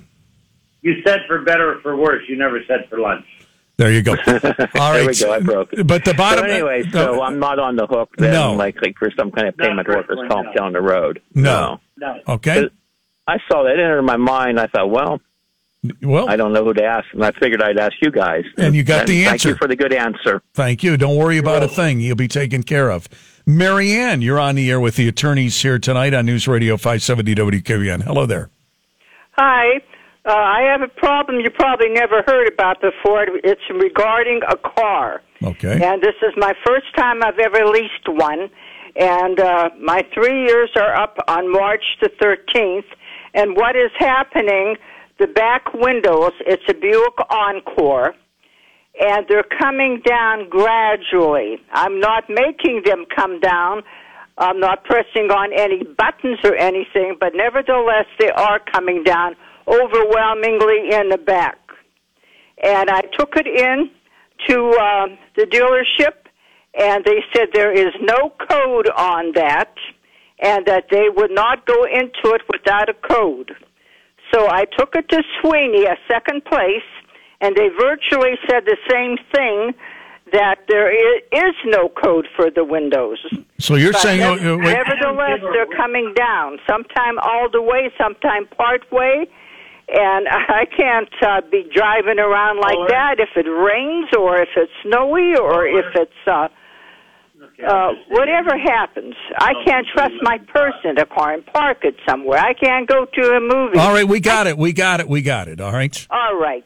[0.82, 2.24] You said for better or for worse.
[2.28, 3.26] You never said for lunch.
[3.78, 4.12] There you go.
[4.28, 4.67] All right.
[4.76, 5.32] There we go.
[5.34, 5.88] I broke it.
[5.88, 6.46] But the bottom.
[6.46, 8.54] so anyway, so I'm not on the hook then, No.
[8.54, 10.54] likely for some kind of payment to workers' personally, comp no.
[10.54, 11.22] down the road.
[11.34, 11.80] No.
[11.98, 12.20] No.
[12.28, 12.63] Okay.
[12.63, 12.74] But
[13.28, 14.60] I saw that enter my mind.
[14.60, 15.22] I thought, well,
[16.02, 18.44] Well, I don't know who to ask, and I figured I'd ask you guys.
[18.58, 19.30] And you got the answer.
[19.30, 19.50] Thank answer.
[19.50, 20.42] you for the good answer.
[20.54, 20.98] Thank you.
[20.98, 22.00] Don't worry about a thing.
[22.00, 23.08] You'll be taken care of.
[23.46, 28.04] Marianne, you're on the air with the attorneys here tonight on News Radio 570 WKBN.
[28.04, 28.50] Hello there.
[29.32, 29.82] Hi.
[30.24, 33.26] Uh, I have a problem you probably never heard about before.
[33.44, 35.24] It's regarding a car.
[35.44, 35.84] Okay.
[35.84, 38.50] And this is my first time I've ever leased one.
[38.96, 42.86] And uh, my three years are up on March the 13th.
[43.34, 44.76] And what is happening,
[45.20, 48.13] the back windows, it's a Buick Encore,
[49.00, 51.58] and they're coming down gradually.
[51.72, 53.84] I'm not making them come down.
[54.38, 59.36] I'm not pressing on any buttons or anything, but nevertheless, they are coming down
[59.67, 61.58] overwhelmingly in the back.
[62.63, 63.89] And I took it in
[64.48, 66.15] to uh, the dealership,
[66.80, 69.74] and they said there is no code on that,
[70.41, 73.56] and that they would not go into it without a code.
[74.34, 76.88] So I took it to Sweeney, a second place,
[77.41, 79.73] and they virtually said the same thing
[80.32, 83.17] that there is no code for the windows.
[83.60, 86.58] So you're But saying, nev- oh, nevertheless, they're coming down.
[86.69, 89.27] Sometime all the way, sometime part way.
[89.93, 94.49] And I can't uh, be driving around like Or- that if it rains or if
[94.56, 96.47] it's snowy or if it's uh,
[97.67, 99.15] uh, whatever happens.
[99.38, 102.39] I can't trust my purse to car and park it somewhere.
[102.39, 103.78] I can't go to a movie.
[103.78, 104.58] all right, we got it.
[104.58, 105.08] We got it.
[105.08, 105.60] We got it.
[105.62, 106.08] All right.
[106.10, 106.65] All right.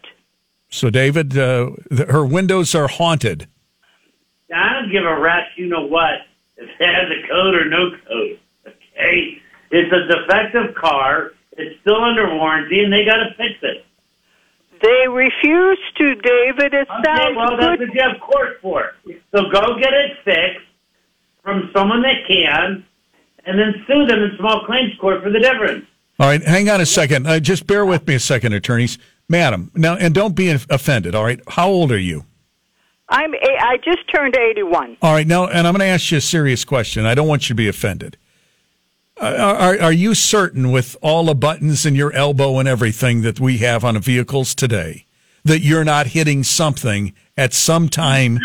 [0.70, 3.48] So, David, uh, th- her windows are haunted.
[4.54, 6.22] I don't give a rat's you know what
[6.58, 8.40] if it has a code or no code.
[8.68, 11.32] Okay, it's a defective car.
[11.58, 13.86] It's still under warranty, and they got to fix it.
[14.82, 16.74] They refuse to, David.
[16.74, 18.92] It Okay, sounds well that's what you have court for.
[19.34, 20.65] So go get it fixed
[21.46, 22.84] from someone that can,
[23.46, 25.86] and then sue them in small claims court for the difference.
[26.20, 27.28] All right, hang on a second.
[27.28, 28.98] Uh, just bear with me a second, attorneys.
[29.30, 31.40] Madam, now, and don't be offended, all right?
[31.48, 32.26] How old are you?
[33.10, 33.34] I'm.
[33.34, 34.98] A- I just turned eighty-one.
[35.02, 37.06] All right, now, and I'm going to ask you a serious question.
[37.06, 38.18] I don't want you to be offended.
[39.22, 43.40] Uh, Are, are you certain, with all the buttons in your elbow and everything that
[43.40, 45.06] we have on vehicles today,
[45.44, 48.40] that you're not hitting something at some time?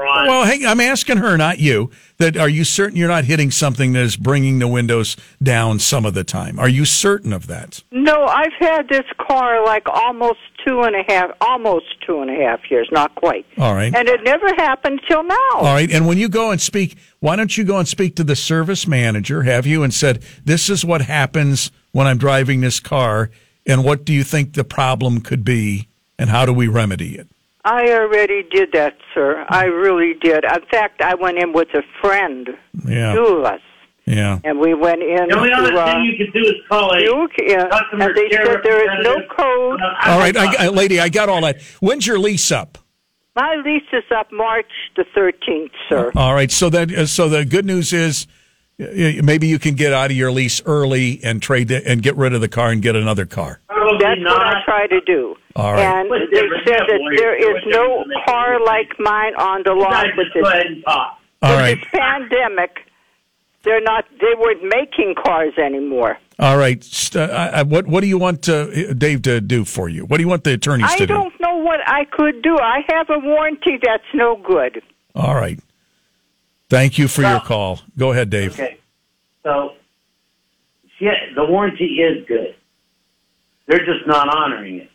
[0.00, 0.26] Not Ron.
[0.26, 1.90] Well, hey, I'm asking her, not you.
[2.18, 6.04] That are you certain you're not hitting something that is bringing the windows down some
[6.04, 6.58] of the time?
[6.58, 7.82] Are you certain of that?
[7.90, 12.34] No, I've had this car like almost two and a half, almost two and a
[12.34, 13.46] half years, not quite.
[13.58, 13.94] All right.
[13.94, 15.36] And it never happened till now.
[15.54, 15.90] All right.
[15.90, 18.86] And when you go and speak, why don't you go and speak to the service
[18.86, 23.30] manager, have you, and said, this is what happens when I'm driving this car,
[23.66, 27.28] and what do you think the problem could be, and how do we remedy it?
[27.64, 29.44] I already did that, sir.
[29.48, 30.44] I really did.
[30.44, 32.48] In fact, I went in with a friend,
[32.88, 33.14] Yeah.
[33.14, 33.60] two of us,
[34.06, 34.38] Yeah.
[34.44, 36.90] and we went in the only other to uh, thing you can do is call
[36.92, 39.80] a Duke, yeah, customer and they care said there is no code.
[40.06, 41.60] All right, I, I, lady, I got all that.
[41.80, 42.78] When's your lease up?
[43.36, 46.10] My lease is up March the 13th, sir.
[46.16, 48.26] All right, so that uh, so the good news is
[48.78, 52.32] maybe you can get out of your lease early and trade it and get rid
[52.32, 53.60] of the car and get another car.
[54.00, 55.36] Probably That's what I try to do.
[55.56, 55.80] All right.
[55.82, 59.62] And What's they said that there is no different than they car like mine on
[59.64, 61.18] the lot Guys, with this, go ahead and talk.
[61.42, 62.86] All with right, this pandemic.
[63.62, 64.06] They're not.
[64.20, 66.18] They weren't making cars anymore.
[66.38, 66.82] all right.
[66.82, 70.06] St- I, I, what what do you want uh, Dave to do for you?
[70.06, 71.12] What do you want the attorneys I to do?
[71.12, 72.56] don't know what I could do.
[72.56, 74.82] I have a warranty that's no good.
[75.14, 75.58] All right.
[76.70, 77.80] Thank you for your call.
[77.98, 78.52] Go ahead, Dave.
[78.54, 78.78] Okay.
[79.42, 79.72] So,
[81.00, 82.54] yeah, the warranty is good.
[83.70, 84.90] They're just not honoring it.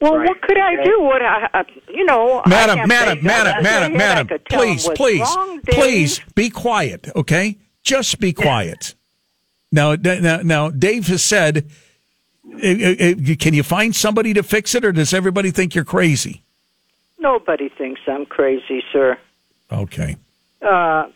[0.00, 0.28] Well, Right.
[0.28, 1.00] what could I do?
[1.00, 3.62] What I, uh, you know, I Madam, can't madam, say madam, that.
[3.62, 7.56] madam, madam, could tell 'em please, please, wrong, please be quiet, okay?
[7.84, 8.94] Just be quiet.
[9.70, 11.66] Now, now, now, Dave has said,
[12.52, 15.84] uh, uh, uh, can you find somebody to fix it, or does everybody think you're
[15.84, 16.42] crazy?
[17.20, 19.16] Nobody thinks I'm crazy, sir.
[19.72, 20.16] Okay.
[20.60, 21.06] uh,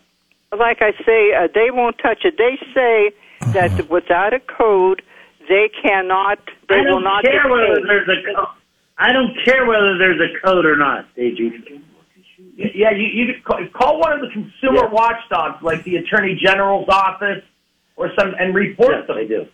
[0.57, 2.37] like I say, uh, they won't touch it.
[2.39, 3.53] They say Uh-huh.
[3.53, 5.03] that without a code,
[5.51, 6.39] they cannot.
[6.69, 8.49] They I will don't care whether there's a co-
[8.97, 11.83] I don't care whether there's a code or not, Deji.
[12.57, 16.89] Yeah, you, you could call, call one of the consumer watchdogs, like the Attorney General's
[16.89, 17.43] office,
[17.97, 19.17] or some, and report Yes, them.
[19.19, 19.47] I do.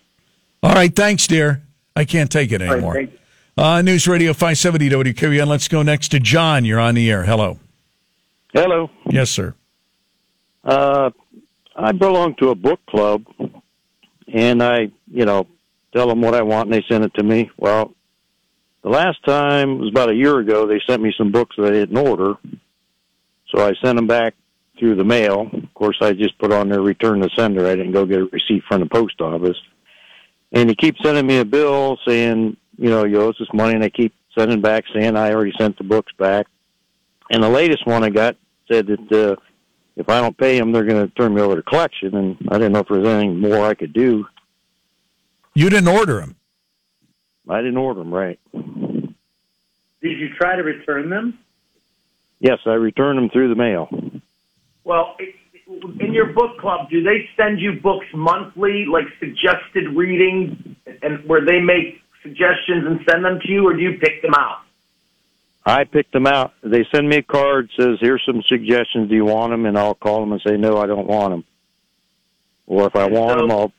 [0.63, 0.95] All right.
[0.95, 1.63] Thanks, dear.
[1.95, 2.95] I can't take it anymore.
[2.95, 3.19] thank you.
[3.57, 5.47] Uh, News Radio 570 WQAM.
[5.47, 6.65] Let's go next to John.
[6.67, 7.25] You're on the air.
[7.25, 7.59] Hello.
[8.53, 8.91] Hello.
[9.09, 9.55] Yes, sir.
[10.65, 11.11] Uh,
[11.75, 13.25] I belong to a book club,
[14.33, 15.47] and I, you know,
[15.97, 17.51] tell them what I want, and they send it to me.
[17.57, 17.95] Well,
[18.83, 20.67] the last time was about a year ago.
[20.67, 22.35] They sent me some books that I didn't order,
[23.49, 24.35] so I sent them back
[24.79, 25.51] through the mail.
[25.53, 27.67] Of course, I just put on there return to sender.
[27.67, 29.57] I didn't go get a receipt from the post office,
[30.53, 33.75] and he keeps sending me a bill saying, you know, you owe us this money,
[33.75, 36.47] and I keep sending back saying I already sent the books back.
[37.31, 38.37] And the latest one I got
[38.71, 39.13] said that.
[39.13, 39.37] Uh,
[39.97, 42.15] if I don't pay them, they're going to turn me over to collection.
[42.15, 44.27] And I didn't know if there was anything more I could do.
[45.57, 46.37] You didn't order them.
[47.49, 48.13] I didn't order them.
[48.13, 48.39] Right.
[48.53, 51.39] Did you try to return them?
[52.41, 53.89] Yes, I returned them through the mail.
[54.85, 55.17] Well,
[55.99, 61.43] in your book club, do they send you books monthly, like suggested reading, and where
[61.43, 64.59] they make suggestions and send them to you, or do you pick them out?
[65.65, 66.53] I pick them out.
[66.63, 69.09] They send me a card says, "Here's some suggestions.
[69.09, 71.45] Do you want them?" And I'll call them and say, "No, I don't want them."
[72.67, 73.73] Or if I want so- them, I'll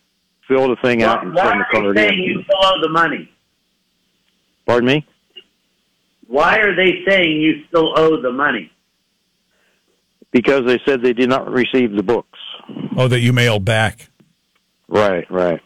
[0.47, 2.43] fill the thing out and Why send the are they saying you in.
[2.45, 3.29] still owe the money?
[4.65, 5.07] Pardon me.
[6.27, 8.71] Why are they saying you still owe the money?
[10.31, 12.37] Because they said they did not receive the books.
[12.97, 14.09] Oh, that you mailed back.
[14.89, 15.61] Right, right.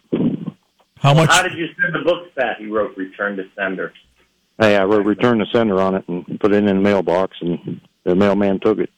[1.00, 1.32] How much?
[1.32, 2.60] How did you send the books back?
[2.60, 3.92] You wrote return to sender.
[4.60, 7.82] Hey, I wrote return the sender on it and put it in the mailbox, and
[8.04, 8.92] the mailman took it.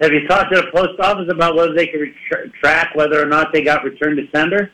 [0.00, 3.26] Have you talked to the post office about whether they can ret- track whether or
[3.26, 4.70] not they got returned to sender?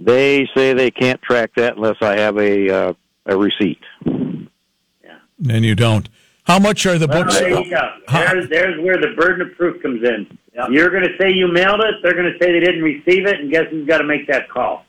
[0.00, 2.92] They say they can't track that unless I have a uh,
[3.26, 3.80] a receipt.
[4.06, 5.18] Yeah.
[5.48, 6.08] And you don't.
[6.44, 7.38] How much are the Well, books?
[7.38, 7.90] there you go.
[8.12, 10.38] There's, there's where the burden of proof comes in.
[10.70, 11.94] You're going to say you mailed it.
[12.02, 14.48] They're going to say they didn't receive it, and guess who's got to make that
[14.50, 14.84] call?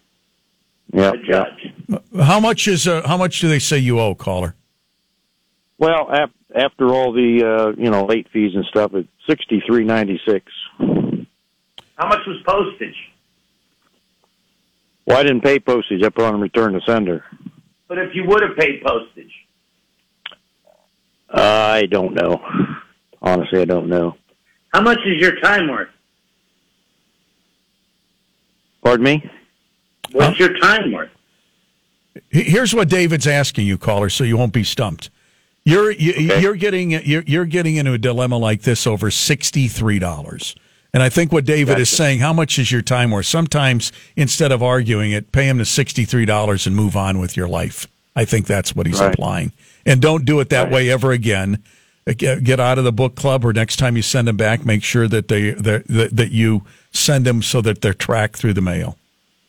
[0.93, 2.03] Yeah, The judge.
[2.23, 2.87] How much is?
[2.87, 4.55] Uh, how much do they say you owe, caller?
[5.77, 9.83] Well, ap- after all the uh, you know late fees and stuff, it's sixty three
[9.83, 10.51] ninety six.
[10.79, 12.95] How much was postage?
[15.05, 16.03] Well, I didn't pay postage.
[16.03, 17.23] I put on return to sender.
[17.87, 19.31] But if you would have paid postage,
[21.29, 22.41] uh, I don't know.
[23.21, 24.17] Honestly, I don't know.
[24.73, 25.89] How much is your time worth?
[28.83, 29.29] Pardon me.
[30.11, 31.09] What's your time worth?
[32.29, 35.09] Here's what David's asking you, caller, so you won't be stumped.
[35.65, 36.41] You're you, Okay.
[36.41, 40.55] you're getting you're, you're getting into a dilemma like this over sixty three dollars.
[40.93, 43.25] And I think what David is saying, how much is your time worth?
[43.25, 47.35] Sometimes instead of arguing it, pay him the sixty three dollars and move on with
[47.35, 47.87] your life.
[48.15, 49.09] I think that's what he's Right.
[49.09, 49.51] implying.
[49.85, 50.71] And don't do it that Right.
[50.71, 51.59] way ever again.
[52.07, 54.63] Uh, Get, get out of the book club, or next time you send them back,
[54.63, 56.61] make sure that they that, that that you
[56.93, 58.97] send them so that they're tracked through the mail.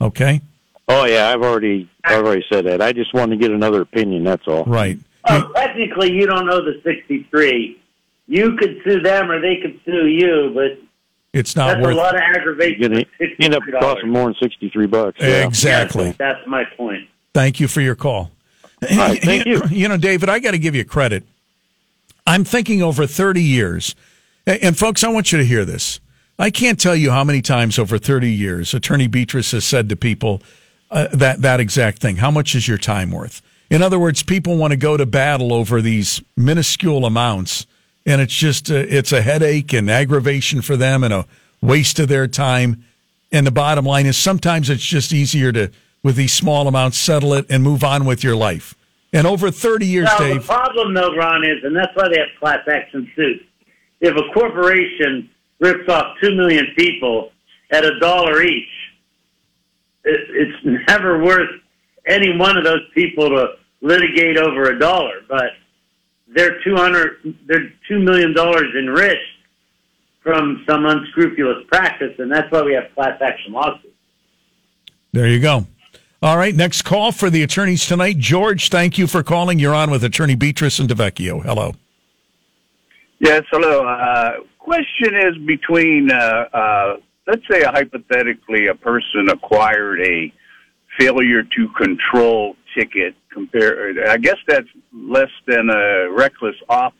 [0.00, 0.40] Okay,
[0.88, 2.80] Oh yeah, I've already I've already said that.
[2.80, 4.24] I just wanted to get another opinion.
[4.24, 4.64] That's all.
[4.64, 4.98] right.
[5.28, 7.80] Well, technically, you don't know the 63.
[8.28, 10.78] You could sue them or they could sue you, but
[11.32, 12.80] It's not that's worth a lot of aggravation.
[12.92, 13.04] gonna
[13.40, 15.18] end up costing more than sixty three bucks.
[15.20, 15.46] Yeah.
[15.46, 16.14] Exactly.
[16.18, 17.08] That's my point.
[17.34, 18.30] Thank you for your call.
[18.82, 19.62] right, thank you.
[19.70, 21.24] You know, David, I got to give you credit.
[22.26, 23.94] I'm thinking over 30 years,
[24.46, 26.00] and and folks, I want you to hear this.
[26.38, 29.96] I can't tell you how many times over 30 years Attorney Betras has said to
[29.96, 30.42] people
[30.90, 32.16] uh, that that exact thing.
[32.16, 33.40] How much is your time worth?
[33.68, 37.66] In other words, people want to go to battle over these minuscule amounts,
[38.04, 41.26] and it's just uh, it's a headache and aggravation for them and a
[41.60, 42.84] waste of their time.
[43.32, 47.34] And the bottom line is sometimes it's just easier to with these small amounts settle
[47.34, 48.76] it and move on with your life.
[49.12, 52.28] And over 30 years, Now, the problem, though, Ron, is, and that's why they have
[52.38, 53.44] class action suits.
[54.00, 57.32] If a corporation rips off two million people
[57.72, 58.68] at a dollar each,
[60.04, 61.50] it, it's never worth
[62.06, 65.22] any one of those people to litigate over a dollar.
[65.28, 65.50] But
[66.28, 69.20] they're two hundred, they're two million dollars enriched
[70.22, 73.94] from some unscrupulous practice, and that's why we have class action lawsuits.
[75.12, 75.66] There you go.
[76.22, 78.18] All right, next call for the attorneys tonight.
[78.18, 79.58] George, thank you for calling.
[79.58, 81.42] You're on with Attorney Betras and DeVecchio.
[81.44, 81.74] Hello.
[83.20, 83.86] Yes, hello.
[83.86, 86.16] Uh, question is between, uh,
[86.52, 90.32] uh, let's say, hypothetically, a person acquired a
[90.98, 93.14] failure to control ticket.
[93.32, 96.94] Compare, I guess that's less than a reckless op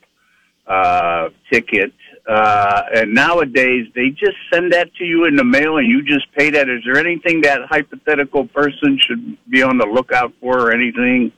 [0.67, 1.93] uh, ticket.
[2.29, 6.27] Uh, and nowadays, they just send that to you in the mail, and you just
[6.33, 6.69] pay that.
[6.69, 11.33] Is there anything that hypothetical person should be on the lookout for, or anything?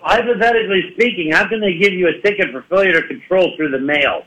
[0.00, 3.78] Hypothetically speaking, how can they give you a ticket for failure to control through the
[3.78, 4.24] mail?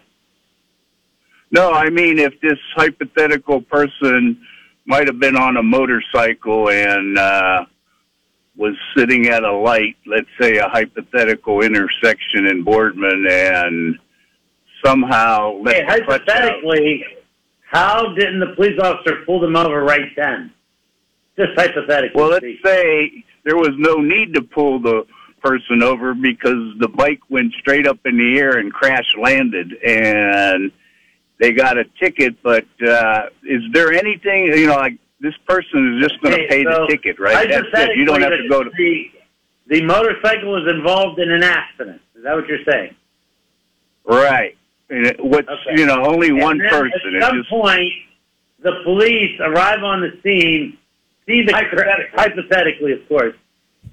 [1.51, 4.41] No, I mean if this hypothetical person
[4.85, 7.65] might have been on a motorcycle and uh,
[8.57, 13.99] was sitting at a light, let's say a hypothetical intersection in Boardman, and
[14.83, 16.27] somehow let Hey, the clutch out.
[16.29, 17.05] hypothetically,
[17.69, 20.51] how didn't the police officer pull them over right then?
[21.37, 22.19] Just hypothetically.
[22.19, 25.05] Well, let's say there was no need to pull the
[25.43, 30.71] person over because the bike went straight up in the air and crash landed, and
[31.39, 32.41] they got a ticket.
[32.41, 34.97] But uh, is there anything you know like?
[35.19, 37.49] This person is just going to Okay, pay so the ticket, right?
[37.49, 37.97] That's it.
[37.97, 38.69] You don't have to go to.
[38.77, 39.11] The,
[39.67, 42.01] the motorcycle was involved in an accident.
[42.15, 42.95] Is that what you're saying?
[44.05, 44.55] Right.
[44.89, 45.79] And it- What's Okay.
[45.79, 47.15] you know only And one person.
[47.15, 47.91] At some just point,
[48.59, 50.77] the police arrive on the scene,
[51.25, 52.05] see the Hypothetically.
[52.17, 53.35] hypothetically, of course,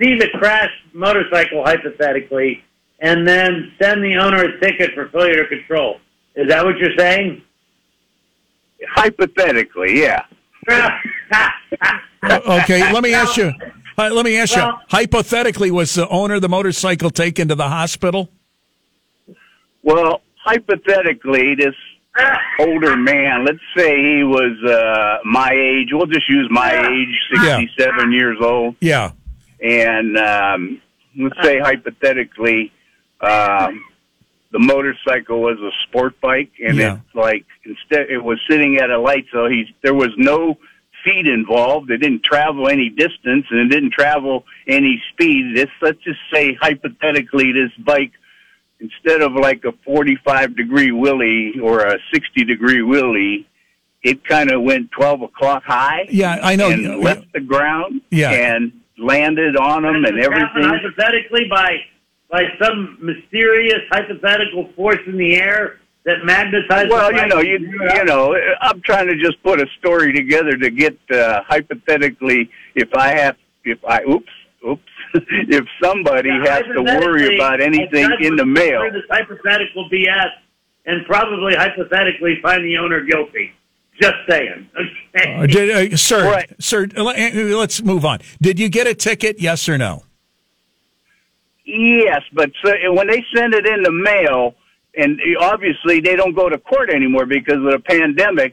[0.01, 2.62] see the crashed motorcycle hypothetically,
[3.01, 6.01] and then send the owner a ticket for failure to control.
[6.37, 7.43] Is that what you're saying?
[8.89, 10.25] Hypothetically, yeah.
[12.24, 13.52] Okay, let me ask you.
[13.98, 14.74] uh, let me ask Well- you.
[14.88, 18.30] Hypothetically, was the owner of the motorcycle taken to the hospital?
[19.82, 21.74] Well, hypothetically, this
[22.60, 25.88] older man, let's say he was uh, my age.
[25.92, 27.58] We'll just use my age, Yeah.
[27.58, 28.76] 67 years old.
[28.80, 29.10] Yeah.
[29.62, 30.80] And um,
[31.18, 32.72] let's say hypothetically,
[33.20, 33.84] um,
[34.55, 36.94] the motorcycle was a sport bike, and Yeah.
[37.05, 40.57] it's like instead it was sitting at a light, so he's there was no
[41.05, 41.90] feet involved.
[41.90, 45.57] It didn't travel any distance, and it didn't travel any speed.
[45.57, 48.12] This let's just say hypothetically, this bike
[48.78, 53.44] instead of like a 45 degree wheelie or a 60 degree wheelie,
[54.05, 56.07] it kind of went 12 o'clock high.
[56.11, 56.70] Yeah, I know.
[56.70, 56.94] And Yeah.
[56.96, 58.02] left the ground.
[58.11, 58.30] Yeah.
[58.30, 60.78] And landed on them and Does it happen everything.
[60.78, 61.70] Hypothetically, by
[62.35, 66.91] by some mysterious hypothetical force in the air that magnetizes.
[66.91, 67.59] Well, you know, you
[67.95, 72.89] you know, I'm trying to just put a story together to get uh, hypothetically if
[72.97, 74.32] I have if I oops
[74.68, 74.82] oops
[75.14, 78.80] if somebody Yeah, has to worry about anything in the mail.
[78.80, 80.30] consider This hypothetical BS,
[80.87, 83.53] and probably hypothetically find the owner guilty.
[84.03, 84.68] Just saying.
[85.16, 85.37] Okay.
[85.39, 86.51] Uh, did, uh, sir, Right.
[86.61, 88.18] sir, uh, let's move on.
[88.43, 89.41] Did you get a ticket?
[89.41, 90.03] Yes or no?
[91.64, 94.54] Yes, but so, when they send it in the mail,
[94.96, 98.52] and obviously they don't go to court anymore because of the pandemics.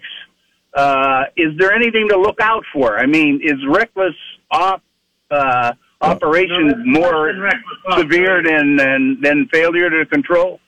[0.73, 2.97] Uh, is there anything to look out for?
[2.97, 4.15] I mean, is reckless
[4.51, 4.81] op,
[5.29, 10.59] uh, operation No, more less than reckless severe than, than than failure to control?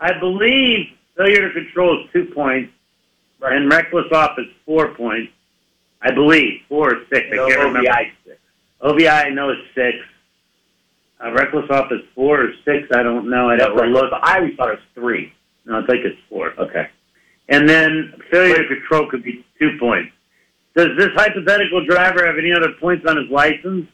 [0.00, 2.72] I believe failure to control is two points,
[3.42, 5.32] and reckless off is four points.
[6.02, 7.28] I believe four or six.
[7.32, 7.88] I can't remember.
[8.26, 8.38] Six.
[8.80, 9.98] OVI I know is six.
[11.24, 12.88] Uh, reckless off is four or six.
[12.94, 13.50] I don't know.
[13.50, 14.12] I'd have to look.
[14.22, 15.32] I always thought it was three.
[15.66, 16.52] No, I think it's four.
[16.58, 16.88] Okay.
[17.48, 20.10] And then failure to control could be two points.
[20.74, 23.86] Does this hypothetical driver have any other points on his license?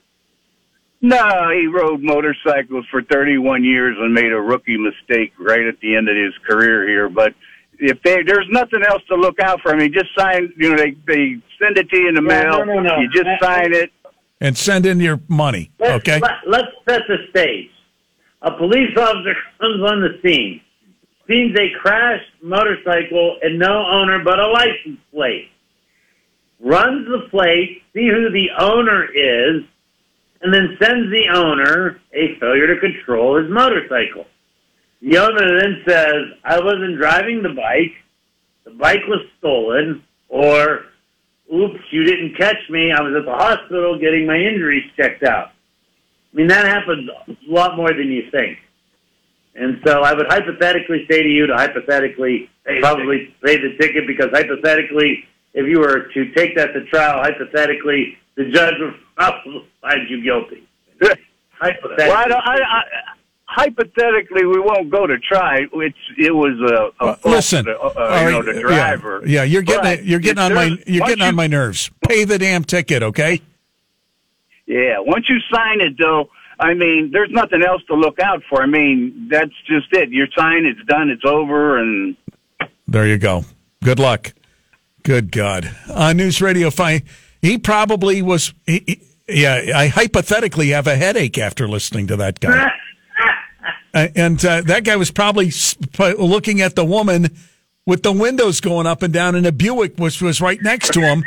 [1.01, 5.97] No, he rode motorcycles for 31 years and made a rookie mistake right at the
[5.97, 7.09] end of his career here.
[7.09, 7.35] But
[7.79, 10.53] if they, there's nothing else to look out for, I mean, just sign.
[10.57, 12.65] You know, they they send it to you in the Yeah, mail.
[12.67, 12.99] no, no, no.
[12.99, 13.93] You just sign it.
[14.41, 15.73] And send in your money.
[15.79, 16.21] Let's, Okay.
[16.21, 17.71] Let, let's set the stage.
[18.43, 20.61] A police officer comes on the scene,
[21.27, 25.51] sees a crashed motorcycle and no owner but a license plate.
[26.61, 29.63] Runs the plate, see who the owner is,
[30.41, 34.27] and then sends the owner a failure to control his motorcycle.
[35.01, 37.95] The owner then says, I wasn't driving the bike,
[38.65, 40.87] the bike was stolen, or
[41.55, 42.93] oops, you didn't catch me.
[42.93, 45.49] I was at the hospital getting my injuries checked out.
[46.33, 48.59] I mean, that happens a lot more than you think.
[49.55, 52.49] And so I would hypothetically say to you to hypothetically
[52.81, 55.25] probably pay the ticket because hypothetically,
[55.55, 60.23] if you were to take that to trial, hypothetically, the judge would probably find you
[60.23, 60.69] guilty.
[61.61, 62.07] Hypothetically.
[62.07, 62.83] Well, I, don't- I, I,
[63.49, 65.61] hypothetically, we won't go to try.
[65.73, 69.23] It's it was a, a Uh, listen, the, uh, You know the driver.
[69.27, 71.91] Yeah, you're getting But you're getting on my you're getting on you- my nerves.
[72.07, 73.41] Pay the damn ticket, okay?
[74.67, 76.29] Yeah, once you sign it, though,
[76.61, 78.63] I mean, there's nothing else to look out for.
[78.63, 80.11] I mean, that's just it.
[80.11, 82.17] You're signed, it's done, it's over, and
[82.87, 83.45] There you go.
[83.83, 84.35] Good luck.
[85.05, 85.71] Good God.
[85.95, 87.03] On News Radio Fine.
[87.41, 88.53] He probably was.
[88.67, 89.01] He, he-
[89.43, 92.71] yeah, I hypothetically have a headache after listening to that guy.
[93.95, 95.51] Uh, and uh, that guy was probably
[95.99, 97.37] looking at the woman
[97.87, 101.01] with the windows going up and down in a Buick, which was right next to
[101.01, 101.25] him.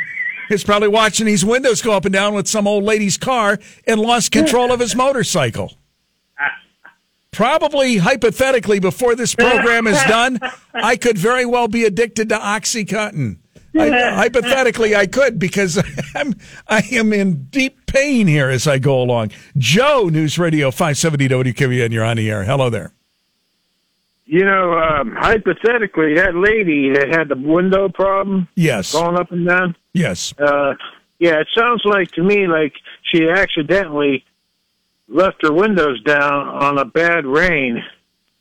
[0.48, 4.00] He's probably watching these windows go up and down with some old lady's car and
[4.00, 5.72] lost control of his motorcycle.
[7.32, 10.38] Probably hypothetically, before this program is done,
[10.74, 13.38] I could very well be addicted to OxyContin.
[13.78, 15.82] I, hypothetically, I could because
[16.14, 16.34] I'm
[16.68, 19.30] I am in deep pain here as I go along.
[19.56, 22.44] Joe, News Radio 570 WKBN, you're on the air.
[22.44, 22.92] Hello there.
[24.24, 28.92] You know, um, hypothetically, that lady that had the window problem Yes.
[28.92, 29.76] going up and down.
[29.92, 30.32] Yes.
[30.38, 30.74] Uh,
[31.18, 34.24] yeah, it sounds like to me like she accidentally
[35.08, 37.82] left her windows down on a bad rain,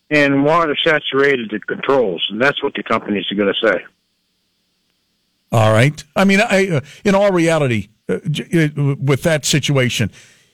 [0.09, 3.83] and water saturated the controls, and that's what the companies are going to say.
[5.51, 6.03] All right.
[6.15, 10.11] I mean, I, uh, in all reality, uh, uh, with that situation,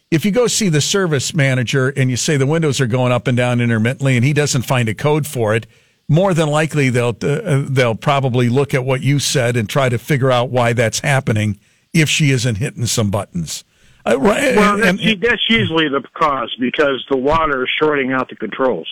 [0.09, 3.27] if you go see the service manager and you say the windows are going up
[3.27, 5.67] and down intermittently, and he doesn't find a code for it,
[6.09, 9.97] more than likely they'll uh, they'll probably look at what you said and try to
[9.97, 11.59] figure out why that's happening
[11.93, 13.65] if she isn't hitting some buttons.
[14.05, 18.29] Uh, right, Well, and- and- that's usually the cause because the water is shorting out
[18.29, 18.87] the controls.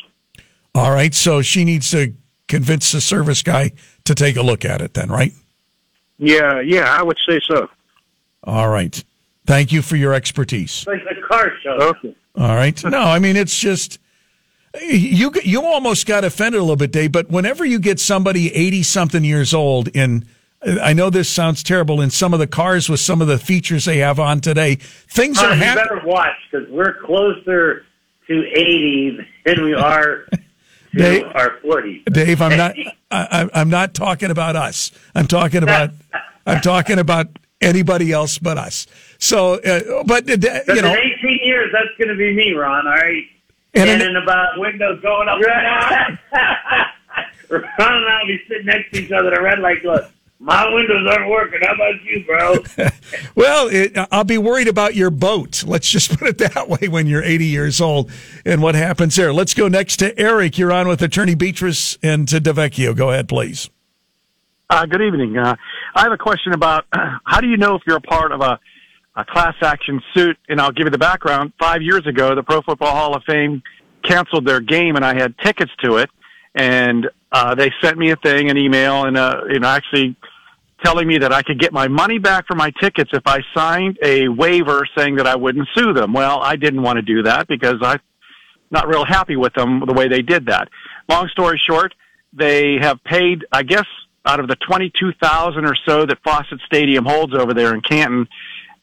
[0.75, 2.13] all right, so she needs to
[2.49, 3.71] convince the service guy
[4.03, 5.31] to take a look at it then, right?
[6.18, 7.70] Yeah, yeah, I would say so.
[8.43, 9.03] All right.
[9.45, 10.86] Thank you for your expertise.
[10.88, 11.72] Like the car show.
[11.72, 12.16] Okay.
[12.38, 12.84] All right.
[12.84, 13.99] No, I mean it's just
[14.82, 17.11] you you almost got offended a little bit, Dave.
[17.11, 20.26] But whenever you get somebody eighty something years old in
[20.82, 23.86] I know this sounds terrible in some of the cars with some of the features
[23.86, 24.76] they have on today.
[24.76, 25.86] Things Ron, are you happening.
[25.95, 27.86] better watch because we're closer
[28.28, 30.39] to 80 than we are to
[30.97, 32.05] Dave- our 40s.
[32.13, 32.75] Dave, I'm not.
[33.11, 34.91] I, I- I'm not talking about us.
[35.13, 35.91] I'm talking about.
[36.47, 37.27] I'm talking about
[37.61, 38.85] anybody else but us.
[39.17, 40.33] So, uh, but uh,
[40.73, 42.85] you know, in 18 years, that's going to be me, Ron.
[42.85, 43.23] All right.
[43.73, 45.39] And And, in- in about windows going up.
[47.49, 49.83] Ron and I'll be sitting next to each other at a red light.
[49.85, 50.09] Look,
[50.39, 51.59] my windows aren't working.
[51.61, 52.88] How about you, bro?
[53.36, 55.63] well, it, I'll be worried about your boat.
[55.63, 56.88] Let's just put it that way.
[56.88, 58.11] When you're 80 years old,
[58.45, 59.33] and what happens there?
[59.33, 60.57] Let's go next to Eric.
[60.57, 62.95] You're on with Attorney Betras and to DeVecchio.
[62.95, 63.69] Go ahead, please.
[64.69, 65.38] Uh, good evening.
[65.38, 65.55] Uh,
[65.93, 66.86] I have a question about
[67.23, 68.59] how do you know if you're a part of a,
[69.15, 70.38] a class action suit?
[70.49, 71.53] And I'll give you the background.
[71.59, 73.63] Five years ago, the Pro Football Hall of Fame
[74.03, 76.09] canceled their game, and I had tickets to it.
[76.55, 80.15] And uh, they sent me a thing, an email, and uh, you know, actually
[80.84, 83.97] telling me that I could get my money back for my tickets if I signed
[84.03, 86.13] a waiver saying that I wouldn't sue them.
[86.13, 87.99] Well, I didn't want to do that because I'm
[88.71, 90.69] not real happy with them the way they did that.
[91.09, 91.93] Long story short,
[92.34, 93.86] they have paid, I guess,
[94.26, 98.28] out of the 22,000 or so that Fawcett Stadium holds over there in Canton,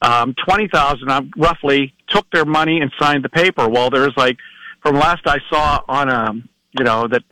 [0.01, 3.69] um, 20,000 uh, roughly took their money and signed the paper.
[3.69, 4.39] Well, there's like,
[4.83, 7.23] from last I saw on, um, you know, that,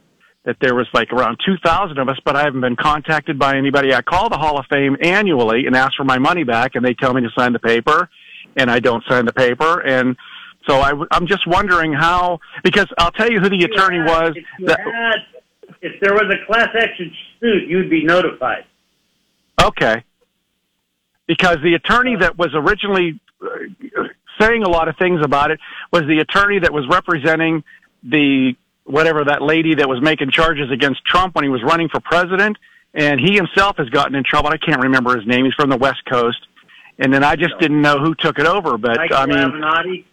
[0.44, 3.92] that there was like around 2,000 of us, but I haven't been contacted by anybody.
[3.92, 6.94] I call the Hall of Fame annually and ask for my money back and they
[6.94, 8.08] tell me to sign the paper
[8.56, 9.80] and I don't sign the paper.
[9.80, 10.16] And
[10.66, 14.32] so I, am just wondering how, because I'll tell you who the attorney was.
[14.34, 18.64] If, That, had, if there was a class action suit, you'd be notified.
[19.62, 20.04] Okay.
[21.26, 24.04] Because the attorney that was originally uh,
[24.40, 25.60] saying a lot of things about it
[25.92, 27.62] was the attorney that was representing
[28.02, 28.54] the
[28.90, 32.56] whatever that lady that was making charges against Trump when he was running for president,
[32.94, 34.50] and he himself has gotten in trouble.
[34.50, 35.44] I can't remember his name.
[35.44, 36.38] He's from the West Coast,
[36.98, 38.76] and then I just didn't know who took it over.
[38.78, 40.04] But Mike I mean, Avenatti.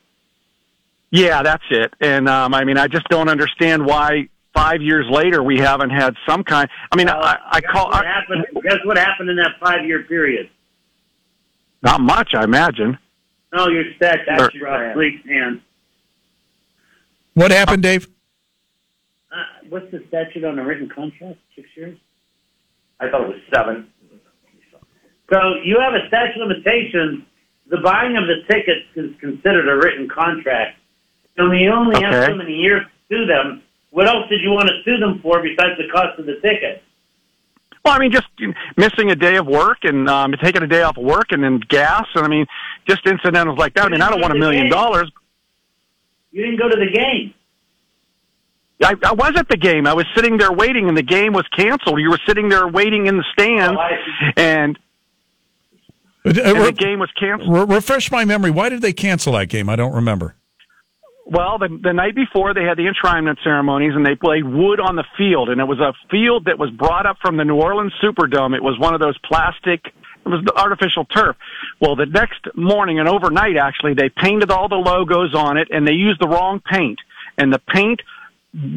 [1.11, 1.93] yeah, that's it.
[1.99, 6.15] And um, I mean, I just don't understand why five years later we haven't had
[6.28, 6.69] some kind.
[6.91, 8.45] I mean, Well, I, I guess call what I, happened.
[8.63, 10.49] Guess what happened in that five-year period?
[11.84, 12.34] not much.
[12.34, 12.97] I imagine.
[13.53, 14.61] No, your statute Sure.
[14.67, 15.61] roughly, and
[17.36, 18.07] What happened, Dave?
[19.78, 21.38] What's the statute on a written contract?
[21.55, 21.97] Six years.
[22.99, 23.88] I thought it was seven.
[25.32, 27.23] So you have a statute of limitations.
[27.69, 30.80] The buying of the tickets is considered a written contract.
[31.38, 33.61] And we only have so many years to sue them.
[33.91, 36.82] What else did you want to sue them for besides the cost of the ticket?
[37.86, 38.28] Well, I mean, just
[38.75, 41.61] missing a day of work and um, taking a day off of work and then
[41.69, 42.45] gas, and I mean,
[42.88, 43.86] just incidentals like that.
[43.86, 45.11] I mean, I don't want a million dollars.
[46.32, 47.34] You didn't go to the game.
[48.84, 49.88] I, I was at the game.
[49.88, 51.99] I was sitting there waiting, and the game was canceled.
[51.99, 54.78] You were sitting there waiting in the stands, Oh, and,
[56.25, 57.51] Uh, and the game was canceled.
[57.69, 58.51] re- refresh my memory.
[58.51, 59.69] Why did they cancel that game?
[59.69, 60.36] I don't remember.
[61.25, 64.95] Well, the, the night before they had the enshrinement ceremonies and they played wood on
[64.95, 67.91] the field and it was a field that was brought up from the New Orleans
[68.01, 68.55] Superdome.
[68.55, 71.36] It was one of those plastic, it was the artificial turf.
[71.82, 75.86] Well, the next morning and overnight actually, they painted all the logos on it and
[75.86, 76.99] they used the wrong paint
[77.38, 78.01] and the paint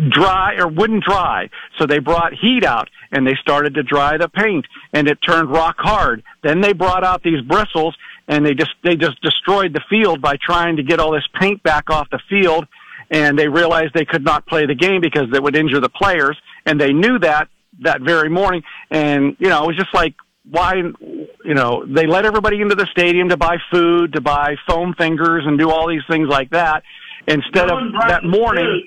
[0.09, 1.49] dry or wouldn't dry.
[1.79, 5.51] So they brought heat out and they started to dry the paint and it turned
[5.51, 6.23] rock hard.
[6.43, 7.97] Then they brought out these bristles
[8.29, 11.63] and they just they just destroyed the field by trying to get all this paint
[11.63, 12.67] back off the field
[13.11, 16.37] and they realized they could not play the game because it would injure the players
[16.67, 17.49] and they knew that
[17.83, 20.15] that very morning and you know it was just like
[20.51, 24.95] why you know they let everybody into the stadium to buy food to buy foam
[24.97, 26.83] fingers and do all these things like that
[27.27, 28.87] instead No of that morning.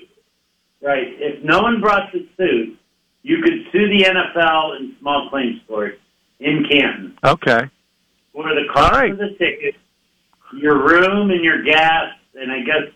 [0.83, 1.07] Right.
[1.17, 2.77] If no one brought the suit,
[3.21, 5.99] you could sue the NFL in small claims court
[6.39, 7.69] in Canton okay
[8.33, 9.11] for the cost All right.
[9.11, 9.75] of the ticket,
[10.53, 12.91] your room and your gas, and I guess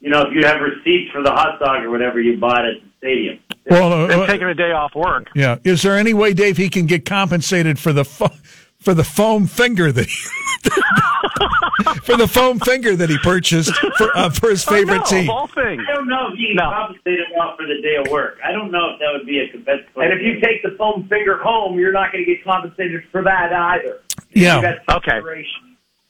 [0.00, 2.74] you know if you have receipts for the hot dog or whatever you bought at
[2.82, 3.38] the stadium.
[3.68, 5.58] Well, uh, and uh, taking a day off work yeah.
[5.64, 8.32] Is there any way, Dave, he can get compensated for the fo-
[8.78, 10.28] for the foam finger that he,
[12.02, 15.30] for the foam finger that he purchased for uh, for his favorite oh, no, team?
[15.30, 16.70] of all things I don't know if you No.
[16.70, 18.38] compensate him off for the day of work.
[18.44, 20.06] I don't know if that would be a compensatory.
[20.10, 23.22] And if you take the foam finger home, you're not going to get compensated for
[23.22, 24.00] that either.
[24.32, 24.74] Yeah.
[24.90, 25.20] Okay.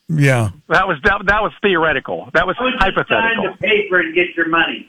[0.08, 0.50] Yeah.
[0.68, 2.30] That was that, that was theoretical.
[2.34, 3.16] That was I was hypothetical.
[3.16, 4.88] trying to pay for it and get your money.